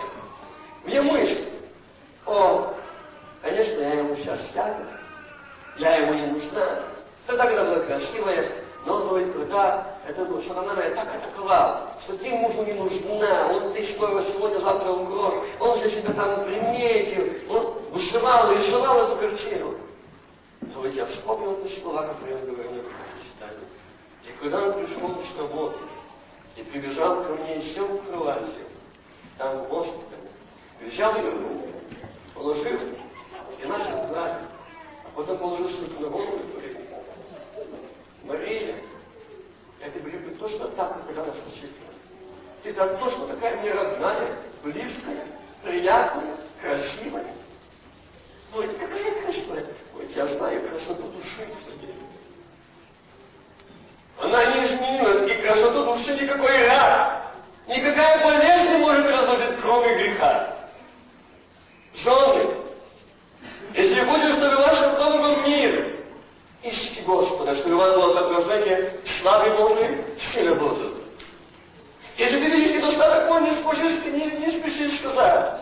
[0.84, 1.50] мне мысль,
[2.26, 2.74] о,
[3.42, 4.84] конечно, я ему сейчас сяду,
[5.78, 6.80] я ему не нужна.
[7.26, 8.52] Тогда, когда была красивая,
[8.86, 13.86] но он говорит, когда это сатана так атаковал, что ты мужу не нужна, он ты
[13.88, 19.76] что его сегодня, завтра угроз, он же себя там приметил, он вышивал рисовал эту картину.
[20.62, 22.84] Но ведь я вспомнил эти слова, которые он говорил мне
[23.24, 23.68] читании.
[24.24, 25.78] И когда он пришел с работы
[26.58, 28.60] и прибежал ко мне и сел в кровати,
[29.38, 30.30] там в госпитале,
[30.82, 31.70] взял ее руку,
[32.34, 32.80] положил
[33.62, 34.42] и начал брать.
[35.16, 36.78] Потом положил на голову и говорит,
[38.24, 38.76] Мария,
[39.84, 41.36] я тебя люблю точно так, как когда нас.
[42.64, 45.26] Ты там точно такая мне родная, близкая,
[45.62, 47.26] приятная, красивая.
[48.56, 49.66] Ой, какая красивая.
[49.98, 51.48] Ой, я знаю красоту души.
[54.20, 57.34] Она не изменилась, и красоту души никакой рак.
[57.68, 60.70] Никакая болезнь не может разложить, кроме греха.
[61.96, 62.56] Жены,
[63.74, 65.93] если будете, чтобы в доме был мир,
[66.64, 69.98] ищите Господа, чтобы вас было отображение славы Божией,
[70.34, 70.94] силы Божией.
[72.18, 75.62] Если ты видишь недостаток, он не спешишь, не, не спешишь сказать.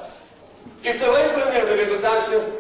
[0.84, 2.54] И второй пример, дорогой также,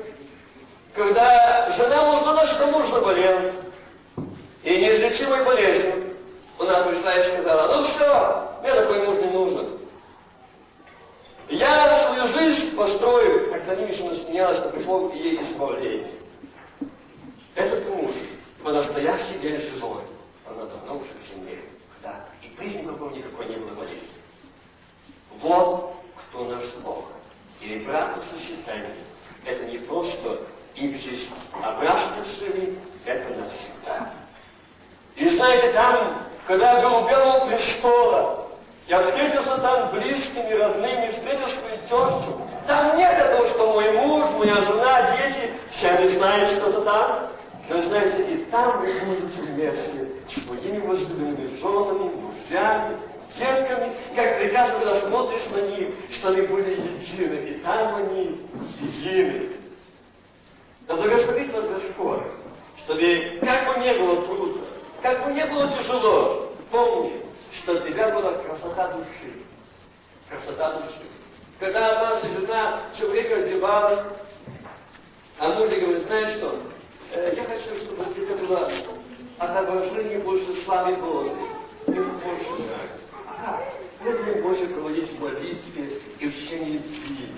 [0.96, 3.52] когда жена узнала, что муж заболел,
[4.64, 6.16] и неизлечимой болезнью,
[6.60, 9.68] она пришла и сказала, ну все, мне такой муж не нужен.
[11.50, 16.21] Я свою жизнь построю, как за ними что смеялась, что пришло ей избавление.
[17.56, 18.16] Этот муж
[18.64, 20.04] по настоящий день живой,
[20.49, 21.60] она давно уже в земле.
[22.02, 24.08] Да, и признаков никакой не было болезни.
[25.41, 27.06] Вот кто наш Бог.
[27.60, 28.95] И брак сочетания–
[29.45, 30.39] это не просто
[30.76, 34.14] их жизнь, брак жили– это навсегда.
[35.16, 38.47] И знаете, там, когда я был у Белого престола,
[38.88, 42.41] я встретился там близкими, родными, встретил свою тещу.
[42.68, 47.30] Там нет этого, что мой муж, моя жена, дети, все они знают что-то там.
[47.70, 52.97] Но знаете, и там вы будете вместе с своими возлюбленными женами, мужьями,
[53.38, 53.93] детками.
[54.16, 57.49] Как прекрасно, когда смотришь на них, что они были едины.
[57.49, 58.41] И там они
[58.80, 59.49] едины.
[60.88, 62.24] Да благословит нас Господь,
[62.84, 64.62] чтобы как бы не было трудно,
[65.01, 67.22] как бы не было тяжело, помни,
[67.53, 69.41] что у тебя была красота души.
[70.28, 71.01] Красота души.
[71.59, 74.05] Когда однажды жена время одевалась,
[75.38, 76.59] а муж говорит, знаешь что,
[77.14, 78.72] я хочу, чтобы тебя было
[79.38, 81.34] отображение больше славы Божьей.
[81.88, 82.70] Ему больше.
[83.28, 83.59] А,
[84.03, 87.30] мы больше проводить в молитве и в чтении Библии.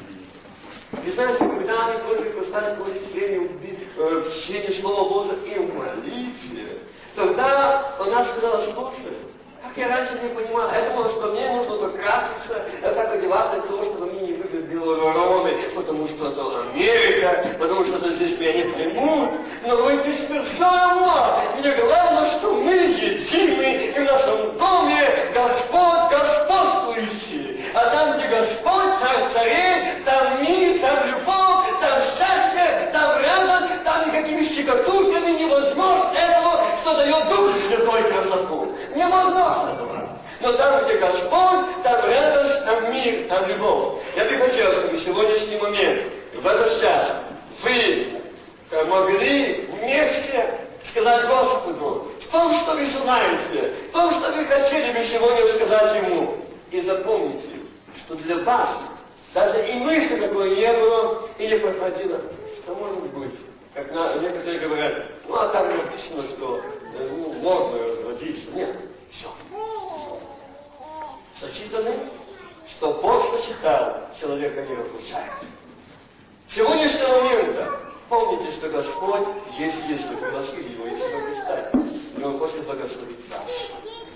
[1.05, 3.49] И знаете, когда они тоже перестали проводить время
[3.97, 6.79] э, в чтении Слова Божьего и в молитве,
[7.15, 9.17] тогда она сказала, слушай,
[9.63, 13.67] как я раньше не понимал, я думал, что мне нужно только краситься, так одеваться для
[13.69, 18.53] того, чтобы мне не выглядели белороны, потому что это Америка, потому что это здесь меня
[18.53, 19.29] не примут.
[19.65, 21.43] Но вы теперь все равно.
[21.57, 27.63] Мне главное, что мы едины, и в нашем доме Господь господствующий.
[27.73, 31.62] А там, где Господь, царь царей, там мир, там любовь,
[34.63, 38.73] щекотушками невозможно этого, что дает Дух Святой красоту.
[38.95, 40.09] Невозможно этого.
[40.41, 44.01] Но там, где Господь, там радость, там мир, там любовь.
[44.15, 46.01] Я бы хотел, чтобы сегодняшний момент,
[46.35, 47.11] в этот час,
[47.63, 48.19] вы
[48.71, 50.59] э, могли вместе
[50.91, 56.03] сказать Господу, в том, что вы желаете, в том, что вы хотели бы сегодня сказать
[56.03, 56.37] Ему.
[56.71, 57.49] И запомните,
[57.97, 58.69] что для вас
[59.33, 62.19] даже и мысли такой не было и не проходило,
[62.63, 63.52] что может быть.
[63.73, 66.61] Как на, некоторые говорят, ну а там написано, что
[66.95, 68.51] э, ну, можно разводиться.
[68.51, 68.77] Нет,
[69.09, 69.31] все.
[71.39, 72.09] Сочетаны,
[72.69, 75.31] что Бог сочетал, человека не разлучает.
[76.49, 82.17] Сегодняшнего момента помните, что Господь есть, если пригласили его, если благословить.
[82.17, 83.51] И Он хочет благословить вас.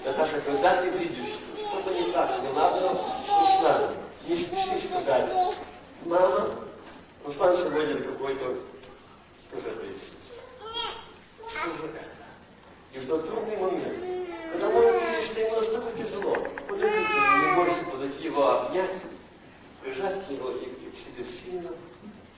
[0.06, 2.96] Наташа, когда ты видишь, что что-то не так, не надо,
[3.26, 3.90] слышно,
[4.28, 5.32] не спеши сказать,
[6.06, 6.52] мама,
[7.26, 8.58] Руслан сегодня какой-то
[9.52, 9.70] Это
[11.50, 12.06] Скажи это.
[12.94, 17.92] И в тот трудный момент, когда может видеть, что ему настолько тяжело, нему, не можешь
[17.92, 19.02] подойти его обнять,
[19.82, 21.70] прижать к него и к себе сильно,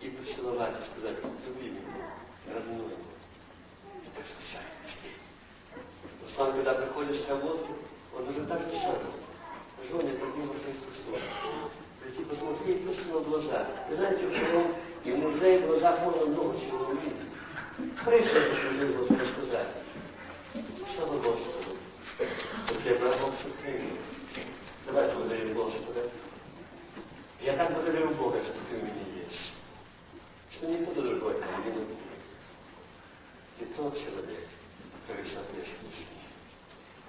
[0.01, 2.93] и поцеловать, и сказать, люби меня, родной.
[4.05, 5.17] Это спасает людей.
[6.23, 7.67] Руслан, когда приходит с работы,
[8.15, 9.19] он уже так же самое.
[9.89, 13.67] Жене под ним уже Иисус Прийти посмотреть просто на глаза.
[13.89, 14.75] Вы знаете, почему
[15.09, 17.15] и в музее в глазах можно много чего увидеть.
[18.03, 19.67] Служил Господу сказать.
[20.95, 21.77] Слава Господу.
[22.65, 23.97] Что ты Богом сохранил.
[24.85, 26.09] Давай благодарим Господа.
[27.41, 29.53] Я так благодарю Бога, что ты у меня есть.
[30.51, 31.71] Что никто другой мне не
[33.57, 34.47] Ты тот человек,
[35.07, 36.05] который соответствует мне.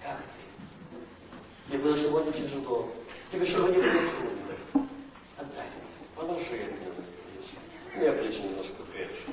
[0.02, 1.68] Как ты?
[1.68, 2.88] Тебе было сегодня тяжело.
[3.30, 4.88] Тебе сегодня было трудно.
[5.36, 6.06] Отдай мне.
[6.14, 7.09] Положи это
[7.96, 9.32] я плечи немножко прячу.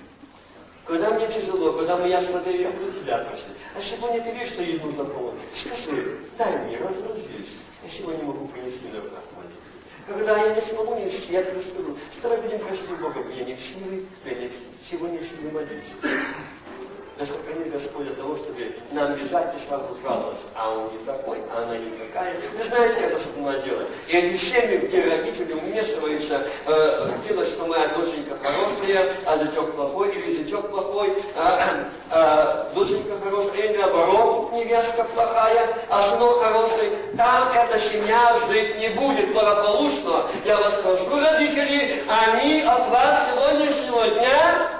[0.86, 3.46] Когда мне тяжело, когда я смотрю, я буду тебя просить.
[3.76, 5.36] А сегодня ты видишь, что ей нужно помочь.
[5.66, 7.62] Скажи, дай мне, разгрузись.
[7.84, 9.62] Я сегодня могу принести на руках молитву.
[10.08, 13.56] Когда я не смогу нести, я тебе скажу, что мы будем просить Бога, я не
[13.56, 14.52] в силы, я не
[14.90, 15.92] сегодня силы молиться.
[17.20, 20.46] Нас сохрани Господь от того, чтобы нам бежать и славу жаловаться.
[20.56, 22.36] А он не такой, а она не такая.
[22.56, 23.88] Вы знаете, это что она делает.
[24.08, 30.16] И эти семьи, где родители вмешиваются, э, делают, что моя доченька хорошая, а зятек плохой,
[30.16, 36.92] или зятек плохой, а, а, доченька хорошая, или наоборот, невестка плохая, а сынок хороший.
[37.18, 40.28] Там эта семья жить не будет благополучно.
[40.46, 44.78] Я вас прошу, родители, они от вас сегодняшнего дня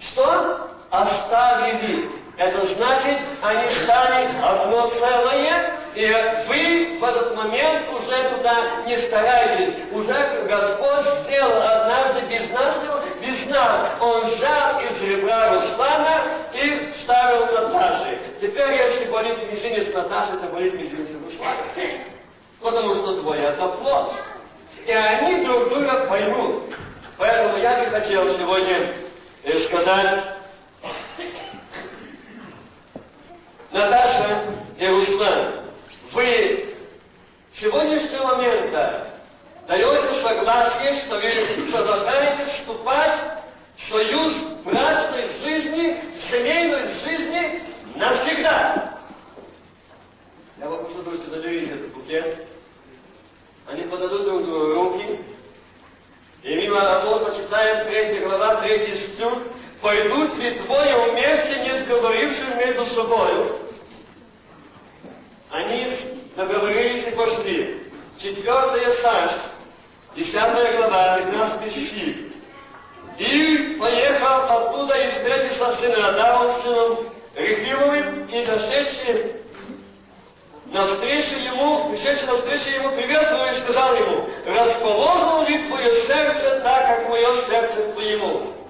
[0.00, 0.73] что?
[1.02, 2.08] Оставили.
[2.36, 6.06] Это значит, они стали одно целое, и
[6.48, 9.74] вы в этот момент уже туда не стараетесь.
[9.92, 12.74] Уже Господь сделал однажды без нас,
[13.20, 13.92] без нас.
[14.00, 16.22] Он взял из ребра Руслана
[16.52, 18.18] и вставил Наташи.
[18.40, 21.54] Теперь, если болит мизинец Наташи, то болит мизинец Руслана.
[22.60, 24.12] Потому что двое это плод.
[24.86, 26.64] И они друг друга поймут.
[27.16, 28.90] Поэтому я бы хотел сегодня
[29.68, 30.24] сказать,
[33.70, 34.40] Наташа
[34.78, 35.64] и Руслан,
[36.12, 36.74] вы
[37.52, 39.08] с сегодняшнего момента
[39.66, 43.20] даете согласие, что вы продолжаете вступать
[43.76, 44.34] в союз
[44.64, 46.00] брачной жизни,
[46.30, 47.62] семейной жизни
[47.96, 48.98] навсегда.
[50.58, 52.46] Я вам прошу, что заберите этот букет.
[53.66, 55.20] Они подадут друг другу руки.
[56.42, 59.32] И мимо апостола читаем 3 глава, 3 стих.
[59.84, 63.58] Пойдут ли двое вместе, не сговорившись между собою?
[65.50, 65.86] Они
[66.34, 67.92] договорились и пошли.
[68.16, 69.50] Четвертое царство,
[70.16, 72.16] десятая глава, 15 стих.
[73.18, 76.98] И поехал оттуда и встретился с сыном сыном
[77.34, 79.32] Рехимовым, и дошедший
[80.72, 87.10] навстречу ему, пришедший навстречу ему, приветствовал и сказал ему, расположено ли твое сердце так, как
[87.10, 88.63] мое сердце твоему?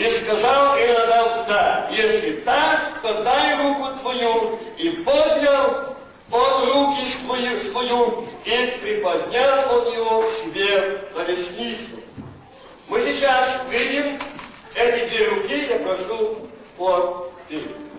[0.00, 4.58] И сказал Иоанн, да, если так, то дай руку твою.
[4.78, 5.94] И поднял
[6.30, 12.00] он руки свою, свою и приподнял он его себе на лестницу.
[12.88, 14.18] Мы сейчас видим
[14.74, 16.48] эти две руки, я прошу
[16.78, 17.89] по фильму.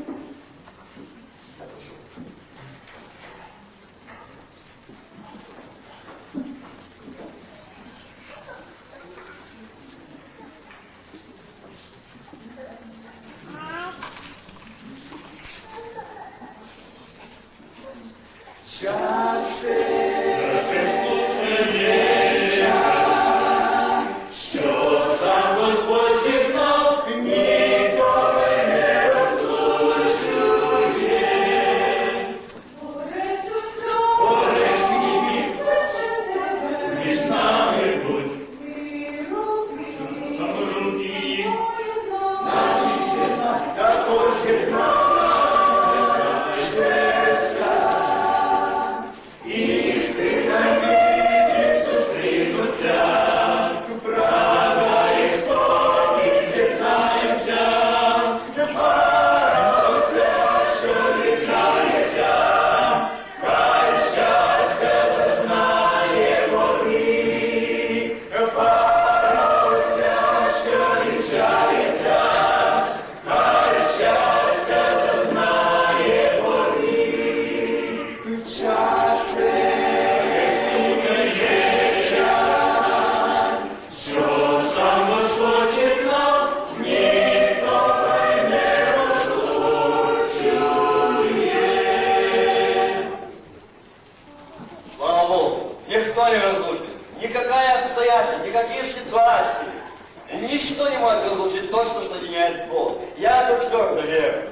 [103.92, 104.50] Твердо верю.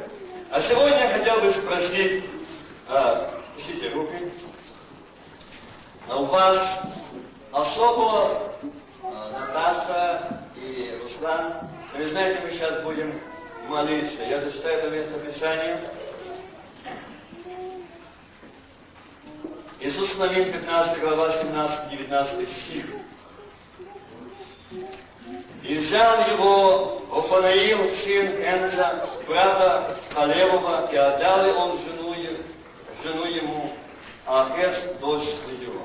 [0.51, 2.25] А сегодня я хотел бы спросить,
[2.89, 3.39] а,
[3.93, 4.31] руки,
[6.07, 6.81] а у вас
[7.51, 8.53] особо
[9.03, 13.17] а, Наташа и Руслан, вы знаете, мы сейчас будем
[13.67, 14.23] молиться.
[14.23, 15.93] Я зачитаю это место Писания.
[19.79, 22.85] Иисус Навин, 15 глава, 17-19 стих.
[25.69, 32.15] И взял его Офанаил, сын Энза, брата Халевова, и отдал он жену,
[33.03, 33.73] жену ему,
[34.25, 35.83] а Ахес, дочь свою.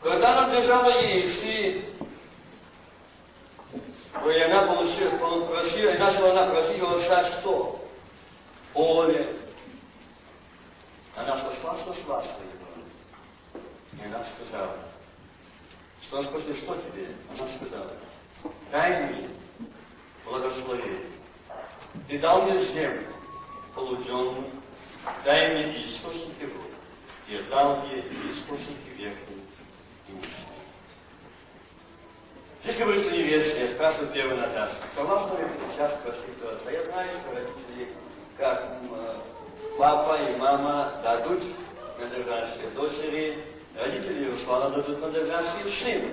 [0.00, 1.84] Когда надлежало ей идти,
[4.24, 7.86] и она получила, он просил, и начала она просить его что?
[8.72, 9.36] Поле.
[11.14, 12.44] Она сошла со свадьбы
[13.92, 14.78] и она сказала,
[16.04, 17.14] что он спросил, что тебе?
[17.28, 17.90] Она сказала,
[18.70, 19.28] дай мне
[20.24, 21.10] благословение.
[22.08, 23.06] Ты дал мне землю
[23.74, 24.50] полуденную,
[25.24, 26.74] дай мне источники воды.
[27.28, 28.00] И отдал мне
[28.32, 29.38] источники верхние
[30.08, 30.44] и нижние.
[32.62, 34.76] Здесь говорится невесте, я спрашиваю первую Наташу.
[34.94, 36.72] Согласна ли ты сейчас про ситуацию?
[36.72, 37.88] Я знаю, что родители,
[38.36, 38.72] как
[39.78, 41.42] папа и мама дадут
[41.98, 46.12] на держащие дочери, Родители Руслана дадут надлежащие сыну.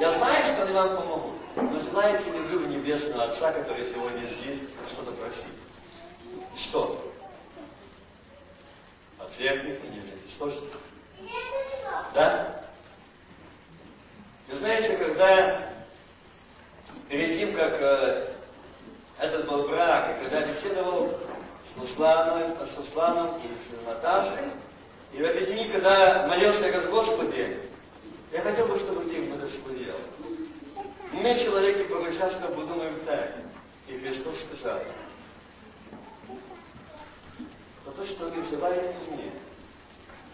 [0.00, 1.39] Я знаю, что они вам помогут.
[1.56, 4.60] Но знаете ли вы в Небесного Отца, который сегодня здесь,
[4.92, 5.44] что-то просит?
[6.56, 7.12] Что?
[9.18, 9.98] Отвергнет и не
[10.28, 10.72] источник.
[12.14, 12.64] Да?
[14.48, 15.70] Вы знаете, когда
[17.08, 18.32] перед тем, как э,
[19.18, 21.18] этот был брак, и когда беседовал
[21.74, 24.50] с Русланом, с Русланом и с Наташей,
[25.12, 27.58] и в эти дни, когда молился я Господи,
[28.32, 29.96] я хотел бы, чтобы ты их благословил.
[30.18, 30.39] Мы,
[31.38, 33.36] человеки, порой часто подумаем так.
[33.88, 34.80] И Христос сказал,
[37.84, 39.32] но то, что взываете ко мне,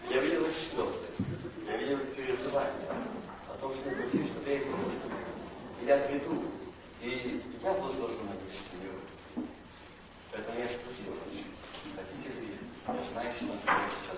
[0.09, 1.05] я видел их слезы,
[1.65, 2.87] я видел их переживания
[3.49, 4.67] о том, что хотите, чтобы я их.
[5.81, 6.43] И я приду,
[7.01, 9.47] и я возложу на них свою.
[10.31, 11.13] Поэтому я спросил,
[11.95, 12.57] хотите ли,
[12.87, 14.17] я знаю, что он сейчас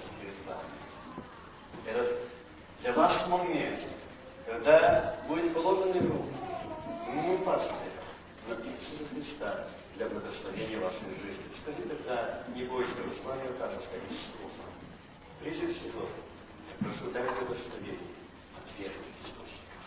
[1.86, 2.30] этот
[2.82, 3.80] для вас момент,
[4.45, 6.39] когда будет положены руки,
[7.14, 7.89] мы поставим
[8.47, 11.43] на Иисуса Христа для благословения вашей жизни.
[11.62, 14.70] Скажи тогда, не бойся, Руслан и Наташа, скажи слово.
[15.41, 16.07] Прежде всего,
[16.80, 18.14] прошу дай благословение
[18.55, 19.82] от верных источников.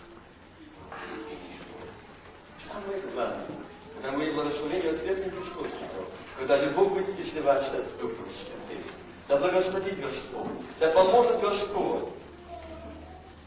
[2.67, 3.47] Самое главное,
[3.95, 6.09] когда мы благословение от верных источников,
[6.39, 8.85] когда любовь будет изливаться Духом Святым,
[9.29, 12.09] да благословит Господь, да поможет Господь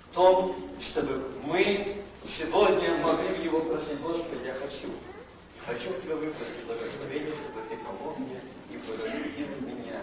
[0.09, 2.04] в том, чтобы мы
[2.37, 4.93] сегодня могли Его просить, Господи, я хочу,
[5.65, 10.01] хочу Тебя выпросить благословение, чтобы Ты помог мне и благословил меня,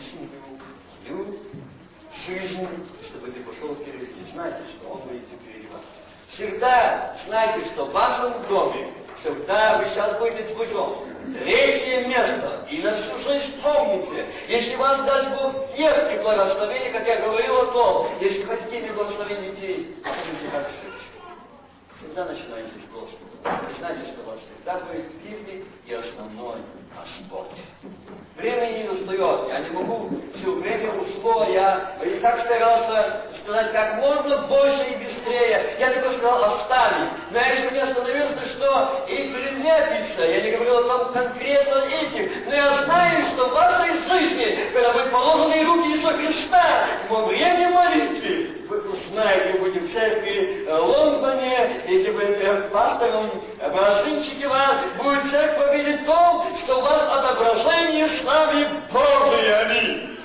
[0.00, 0.30] семью,
[1.08, 1.38] мою
[2.26, 2.68] жизнь,
[3.04, 4.24] чтобы Ты пошел впереди.
[4.32, 5.82] Знайте, что Он будет впереди вас.
[6.28, 12.66] Всегда знайте, что в вашем доме, всегда вы сейчас будете путем, Третье место.
[12.70, 17.66] И на всю жизнь помните, если вас даст Бог тех благословений, как я говорил о
[17.66, 20.99] том, если хотите благословения детей, будете как жить.
[22.00, 23.60] Всегда начинайте с Господа.
[23.68, 26.56] Вы знаете, что вас всегда будет первый и основной
[26.96, 27.58] Господь.
[28.36, 29.48] Время не устает.
[29.48, 31.44] Я не могу все время ушло.
[31.44, 35.76] Я и так старался сказать как можно больше и быстрее.
[35.78, 37.10] Я только сказал оставить.
[37.32, 40.24] Но я еще не остановился, что и предметиться.
[40.24, 42.30] Я не говорил том конкретно этим.
[42.46, 47.68] Но я знаю, что в вашей жизни, когда будут положены руки Иисуса Христа, во время
[47.68, 55.30] молитвы, вы узнаете, будете в церкви э, Лондоне, или вы э, пастором Бразинчике вас, будет
[55.30, 59.52] церковь видеть то, что у вас отображение славы Божией.
[59.52, 60.16] Аминь.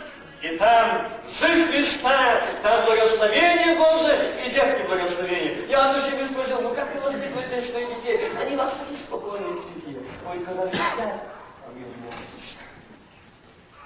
[0.43, 5.65] И там жизнь Христа, там благословение Божие и детки благословение.
[5.67, 8.29] Я одну семью спросил, ну как вы воспитываете своих детей?
[8.39, 8.71] Они вас
[9.07, 10.03] спокойно сидят.
[10.31, 10.71] Ой, когда они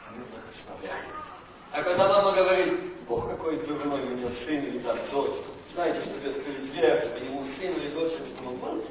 [0.09, 1.28] Они благословляют.
[1.71, 5.31] А когда мама говорит, Бог, какой дурной у меня сын или там дочь,
[5.73, 8.83] знаете, что дверь, что ему сын или дочь, что он был?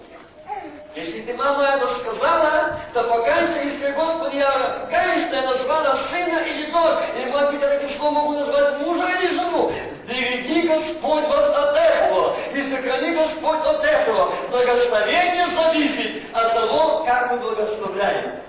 [0.95, 6.39] Если ты, мама, это сказала, то покайся и скажи, Господи, я каюсь, я назвала сына
[6.39, 9.72] или дочь, или, может быть, я таким словом могу назвать мужа или жену.
[10.07, 14.33] Береги Господь вас от этого, и сохрани Господь от этого.
[14.51, 18.41] Благословение зависит от того, как мы благословляем.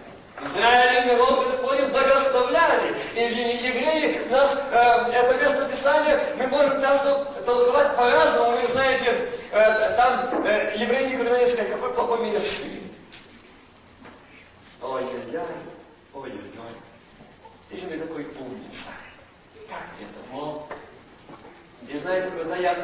[0.41, 2.95] Израиль народ Господень благословляли.
[3.13, 8.57] И и евреи, нас, э, это место Писания, мы можем часто толковать по-разному.
[8.57, 12.79] Вы знаете, э, там э, евреи никогда не сказали, какой плохой меня сын.
[14.81, 15.41] Ой-ой-ой,
[16.13, 16.75] ой-ой-ой.
[17.69, 18.89] Ты же мне такой умница.
[19.67, 20.67] Как это мол?
[21.87, 22.77] И знаете, когда я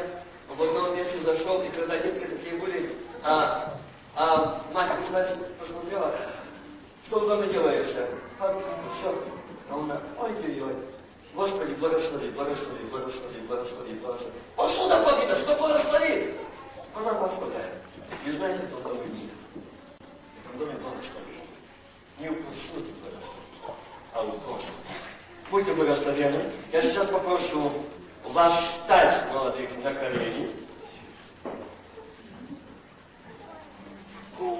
[0.47, 3.77] в одном месте зашел, и когда детки такие были, а,
[4.15, 6.13] а мать, знаете, посмотрела,
[7.15, 8.09] что вы дома делаете?
[8.41, 8.61] А,
[8.99, 9.23] что?
[9.69, 10.75] А ой-ой-ой,
[11.33, 14.33] Господи, благослови, благослови, благослови, благослови, благослови.
[14.57, 16.35] Он сюда победа, что благослови?
[16.93, 17.75] Она благословляет.
[18.25, 19.31] И знаете, в доме нет.
[20.53, 21.39] В доме благослови.
[22.19, 23.79] Не упустите благослови,
[24.13, 24.73] а укросли.
[25.49, 26.51] Будьте благословенны.
[26.73, 27.71] Я сейчас попрошу
[28.25, 30.65] вас встать, молодых, на колени.
[34.35, 34.59] что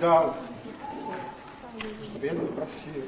[0.00, 0.36] дал,
[2.04, 3.04] чтобы я просил.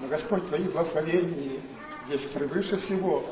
[0.00, 1.60] Но Господь, Твои благословения
[2.08, 3.24] есть превыше всего,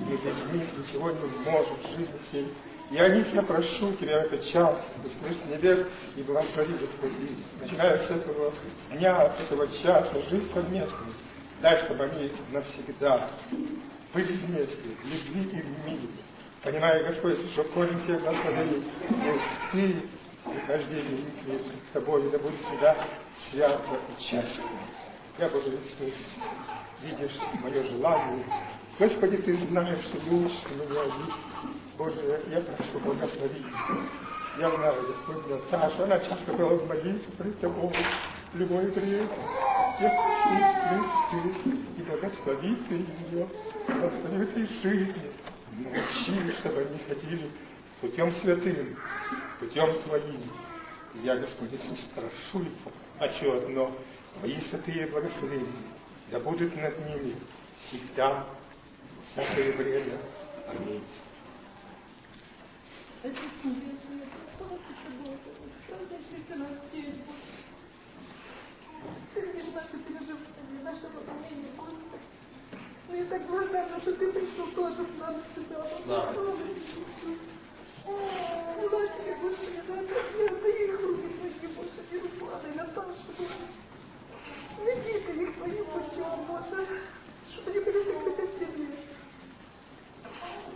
[0.00, 2.52] и без них ничего не может в жизни всей.
[2.90, 5.86] Я лично прошу Тебя этот час, Господи с небес,
[6.16, 8.52] и благослови, Господи, начиная с этого
[8.92, 11.14] дня, с этого часа, жизнь совместную.
[11.60, 13.30] Дай, чтобы они навсегда
[14.12, 16.08] были вместе, любви и в мире.
[16.62, 18.84] Понимаю, Господь, что корень всех благословений
[19.24, 19.96] есть Ты,
[20.50, 22.96] прихождение их с тобой, да будет всегда
[23.50, 24.64] свято и честно.
[25.38, 26.12] Я благодарю Тебя,
[27.02, 28.44] видишь мое желание.
[28.98, 31.36] Господи, Ты знаешь, что любишь меня
[31.98, 33.66] Боже, я прошу благословить.
[34.58, 37.92] Я знаю, Господь, Наташа, она часто была в молитве пред Тобой,
[38.54, 39.28] любой время.
[40.00, 43.48] Я прошу Ты, и благослови Ты ее,
[43.86, 45.32] благослови Ты жизни.
[45.72, 47.50] Научи, чтобы они ходили
[48.00, 48.96] путем святым,
[49.58, 50.42] путем Твоим.
[51.22, 52.66] Я, Господь Иисус, прошу
[53.18, 53.96] хочу одно,
[54.38, 55.66] Твои святые благословения,
[56.30, 57.36] да будут над ними
[57.86, 58.46] всегда,
[59.32, 60.18] всякое время.
[60.68, 61.02] Аминь.
[69.34, 72.22] Ты видишь наши переживания, наше волнение, Господи.
[73.08, 75.86] Мы так благодарны, что Ты пришел тоже к нам сюда.
[76.06, 76.34] Да.
[78.06, 79.78] Господи, Господи,
[80.46, 83.32] отдаю их руки Твои, Господи, Руслана и Наташу,
[84.84, 86.86] Веди ты их Твоим путем, Боже,
[87.50, 88.86] чтобы они были закрыты в себе.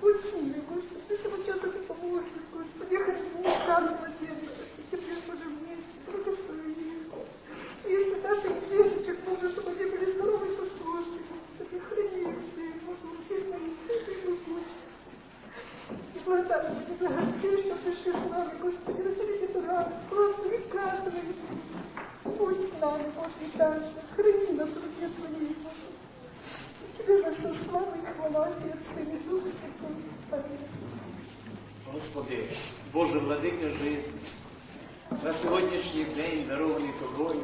[0.00, 4.50] Будь с ними, Господи, ты этого часто ты поможешь, Господи, я хочу не каждого младенца,
[4.90, 7.06] теперь Боже вместе, благослови их.
[7.84, 13.22] Если наших деточек, Боже, чтобы они были здоровы и послушны, Господи, храни их всех, Боже,
[13.24, 13.79] всех моих.
[16.26, 21.10] Благодати мені загадки, що прийшли з нами, Господи, розуміти до нас, класу від красу.
[22.24, 23.02] Будь з Боже, і далі,
[31.92, 32.48] Господи,
[32.92, 34.12] Боже, владика жизнь,
[35.24, 37.40] на сьогоднішній день дарований Тобою,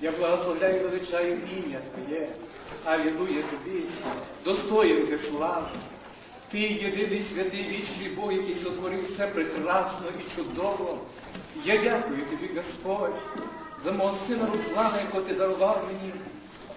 [0.00, 2.28] я благословляю величаю ім'я Твоє,
[2.84, 3.84] Алілуя тобі,
[4.44, 5.66] достоїв ти слави.
[6.52, 10.98] Ти єдиний святий вічний Бог, який сотворив все прекрасно і чудово.
[11.64, 13.22] Я дякую тобі, Господь,
[13.84, 16.12] за мого сина Руслана, якого ти дарував мені.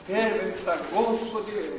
[0.07, 1.69] Первенця, Господи,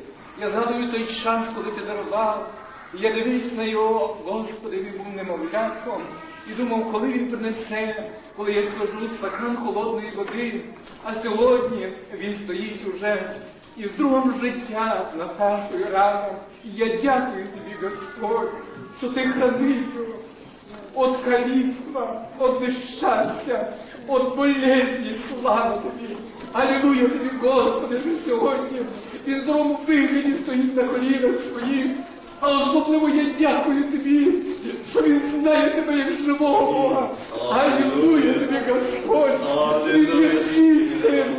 [0.40, 2.52] я згадую той час, коли ти дарував.
[2.94, 6.02] Я дивився на його, Господи, він був немовлятком.
[6.50, 10.60] І думав, коли він принесе, коли я скажу стакан холодної води.
[11.04, 13.36] А сьогодні він стоїть уже
[13.76, 16.36] із другом життя з Наташою разом.
[16.64, 18.50] І я дякую тобі, Господь,
[18.98, 20.14] що ти хранив його
[20.94, 23.72] от каліцтва, от нещастя,
[24.08, 26.16] от болезні, слава тобі.
[26.52, 28.78] Алілуя тобі, Господи, що сьогодні
[29.26, 31.86] він в здоровому вигляді стоїть на колінах своїх.
[32.40, 34.32] А особливо я дякую тобі,
[34.90, 37.10] що він знає тебе як живого Бога.
[37.50, 39.40] Алілуя тобі, Господь,
[39.86, 41.36] він є чистим.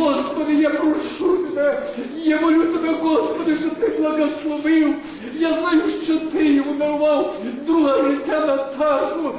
[0.00, 4.94] Господи, я прошу тебе, я молю тебе, Господи, що ти благословив.
[5.34, 7.36] Я знаю, що ти йому дарував
[7.66, 9.34] друге життя Наташу.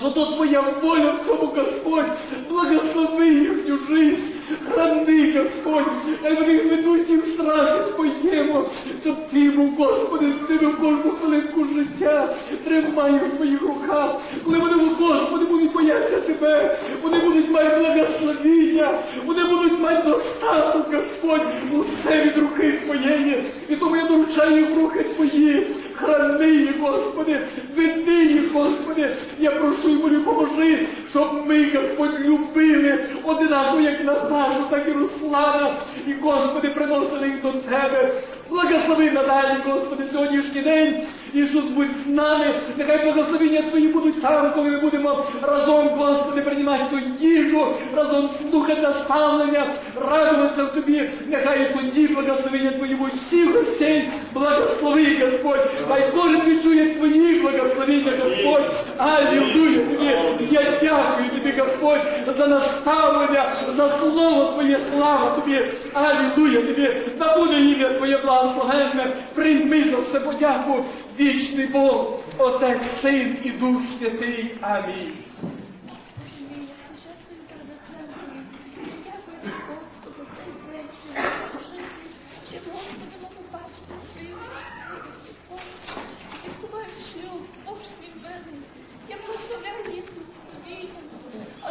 [0.00, 2.06] Що то твоя воля в цьому, Господь,
[2.50, 4.22] благослови їхню жизнь,
[4.56, 5.92] храни, Господь,
[6.22, 8.64] хай вони ведуть і в страхі своєму,
[9.56, 12.34] був, Господи, з ними кожну хвилинку життя,
[12.64, 19.44] тримай в твоїх руках, коли вони, Господи, будуть боятися тебе, вони будуть мати благословіння, вони
[19.44, 25.66] будуть мати достаток, Господь, усе від руки Твоєї, і тому я доручаю їх руки Твої,
[26.00, 27.40] храни їх, Господи,
[27.76, 34.88] веди їх, Господи, я прошу і поможи, щоб ми, Господь, любили одинаково, як Наташу, так
[34.88, 35.74] і Руслана,
[36.06, 38.12] і, Господи, приносили їх до Тебе.
[38.49, 40.95] Благослови надалі, Господи, сьогоднішній день.
[41.33, 42.53] Ісус будь з нами.
[42.77, 48.81] Нехай благословення Твої будуть там, коли ми будемо разом, Господи, приймати ту їжу, разом слухати
[48.81, 49.67] наставлення,
[50.01, 51.09] радуватися в Тобі.
[51.27, 54.09] Нехай і тоді благословення Твої будуть всіх гостей.
[54.33, 55.69] Благослови, Господь.
[55.89, 58.71] Хай кожен відчує Твої благословення, Господь.
[58.97, 60.05] Аллилуйя Тобі.
[60.51, 62.01] Я дякую Тобі, Господь,
[62.37, 65.65] за наставлення, за слово Твоє слава Тобі.
[65.93, 66.95] Аллилуйя Тобі.
[67.19, 69.16] Да буде ім'я Твоє Благословенне.
[69.34, 70.84] Прийми за все подяку.
[71.18, 74.54] Вічний Бог, Отець, Син і Дух Святий.
[74.60, 75.16] Амінь.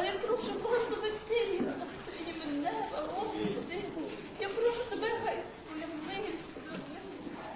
[0.04, 1.62] Я прошу благослови цілі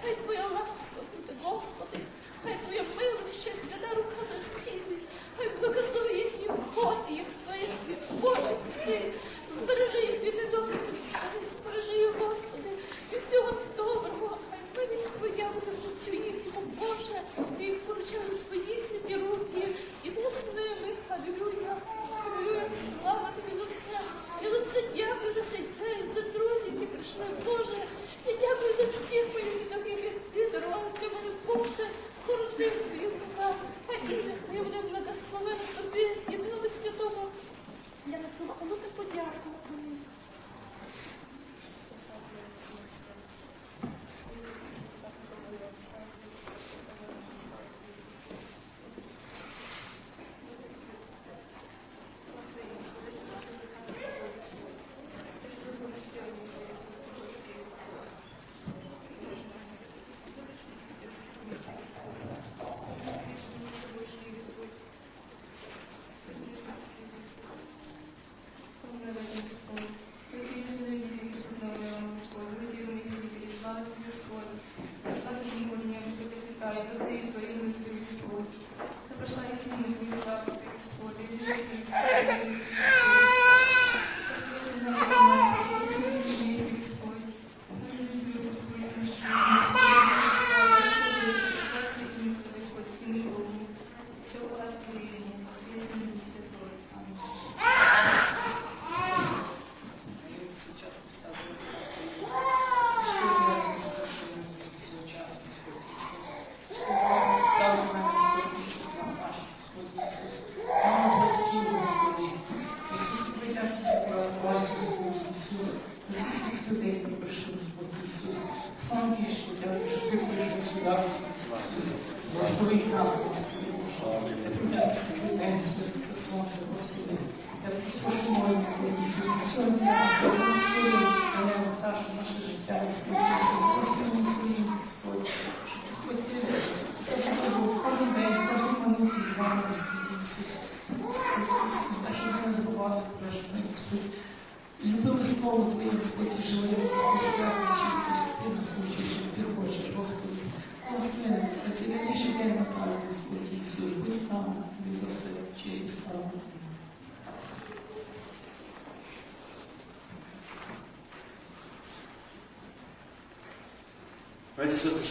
[0.03, 1.99] Хай твоя ласка буде, Господи,
[2.43, 9.13] хай твоя милоща свята рука застілить, хай благослови їхні вході, як твоє світ, Боже, ти
[9.57, 10.81] збережи їх від недобрих,
[11.61, 12.69] збережи їх, Господи,
[13.11, 17.21] і всього доброго, хай милість твоя буде в життю їхнього, Боже,
[17.59, 21.75] і їх поручаю твої святі руки, і ти з ними, халюя,
[22.23, 22.65] халюя,
[23.01, 23.99] слава тобі за все,
[24.41, 27.87] і за це за цей день, за друзі, які прийшли, Боже.
[28.27, 31.89] І дякую за всіх моїх діток, які відірвали мене Боже,
[32.27, 33.55] хороший свій рука,
[33.87, 35.99] а ім'я своє буде благословено тобі,
[36.29, 37.27] єдиному святому.
[38.07, 39.82] Я на слуху ну, подяку.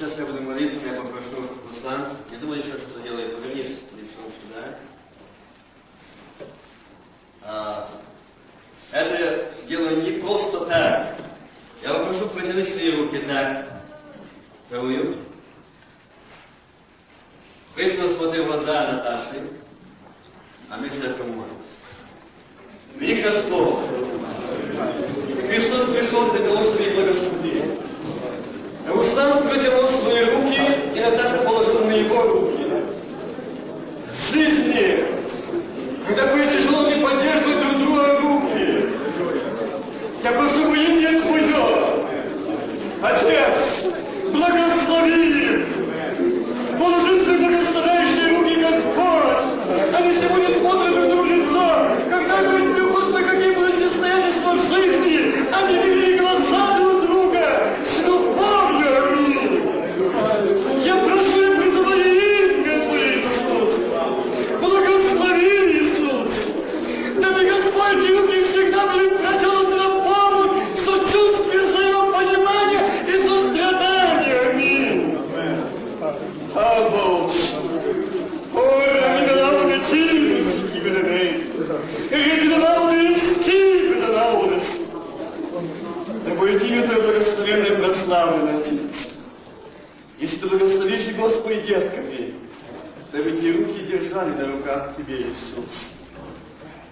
[0.03, 4.33] Сейчас я буду молиться, я попрошу Руслан, не думай еще, что ты делаешь, повернись лицом
[4.43, 4.79] сюда.
[7.43, 7.89] А,
[8.91, 11.19] это делаю не просто так.
[11.83, 13.83] Я попрошу протянуть свои руки так.
[14.67, 15.19] Вторую.
[17.77, 19.51] Пристально смотри в глаза Наташи,
[20.69, 21.79] а мы все это молимся.
[22.97, 23.87] Великий Господь,
[25.47, 26.82] Христос пришел для того, чтобы
[94.23, 95.70] держали на руках Тебе, Иисус.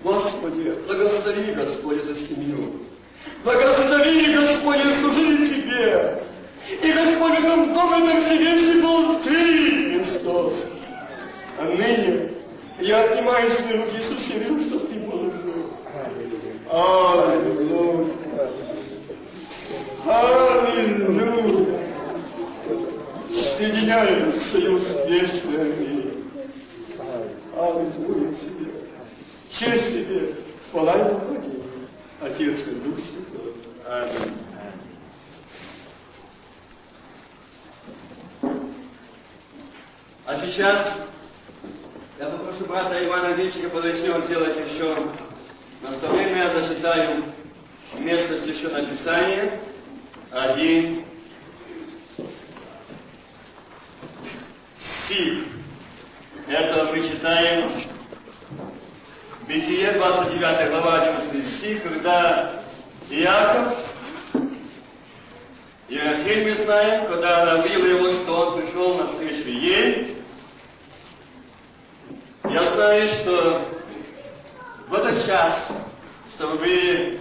[0.03, 2.72] Господи, благослови, Господь, эту семью.
[3.45, 6.22] Благослови, Господи, служили Тебе.
[6.83, 10.55] И, Господь, в этом доме на все вещи был Ты, Христос.
[11.59, 12.31] А ныне
[12.81, 15.70] я отнимаю свои руки, Иисус, я верю, что Ты положил.
[16.70, 18.07] Аллилуйя.
[20.07, 21.81] Аллилуйя.
[23.59, 26.11] Соединяем союз вечный.
[27.61, 27.89] Аминь.
[28.01, 28.72] Аллилуйя Тебе.
[29.51, 30.34] Честь Тебе.
[30.70, 31.88] Хвала и благодетель.
[32.20, 33.55] Отец и Дух Святой.
[33.86, 34.34] Аминь.
[40.26, 40.96] А сейчас
[42.18, 44.96] я попрошу брата Ивана Зинчика подойти, он сделать еще
[45.82, 46.38] наставление.
[46.38, 47.24] Я зачитаю
[47.98, 49.61] место священного Писания.
[50.30, 51.05] Один
[55.05, 55.44] стих.
[56.46, 57.80] Это мы читаем
[59.51, 62.62] Бытие, 29 глава, 11 стих, когда
[63.11, 63.78] Иаков
[65.98, 70.22] Рахиль мы знаем, когда она его, что он пришел на встречу ей,
[72.44, 73.62] я знаю, что
[74.86, 75.66] в этот час,
[76.36, 77.18] чтобы вы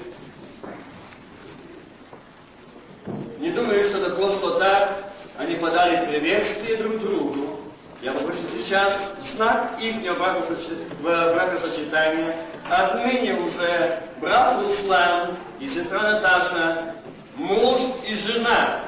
[3.40, 7.59] не думали, что это просто так, они подали приветствие друг другу.
[8.02, 8.94] Я попрошу сейчас
[9.34, 10.02] знак их
[11.02, 12.38] бракосочетания.
[12.70, 16.96] Отныне уже брат Руслан и сестра Наташа
[17.36, 18.82] муж и жена.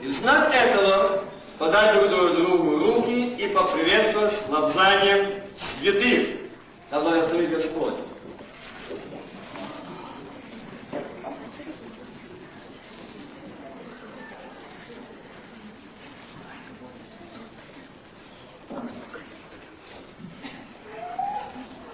[0.00, 1.24] И знак этого
[1.58, 5.42] подать друг другу руки и поприветствовать лобзанием
[5.78, 6.40] святых.
[6.90, 7.94] Да благослови Господь.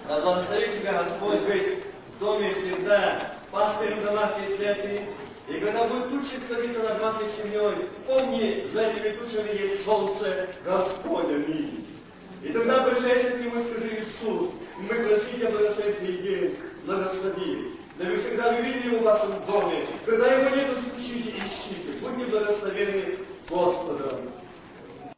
[0.07, 1.79] Да благослови тебя Господь быть
[2.15, 5.07] в доме всегда, пастырем домашней церкви,
[5.47, 11.33] и когда будет тучи становиться над вашей семьей, помни, за этими тучами есть солнце Господа
[11.33, 11.69] мир.
[12.43, 17.71] И тогда обращайся к Нему скажи, Иисус, мы просим Тебя благословить день, благослови.
[17.97, 19.85] Да вы всегда увидели его в вашем доме.
[20.05, 21.99] Когда его нету, ищите, ищите.
[22.01, 23.19] Будьте благословенны
[23.49, 24.42] Господом.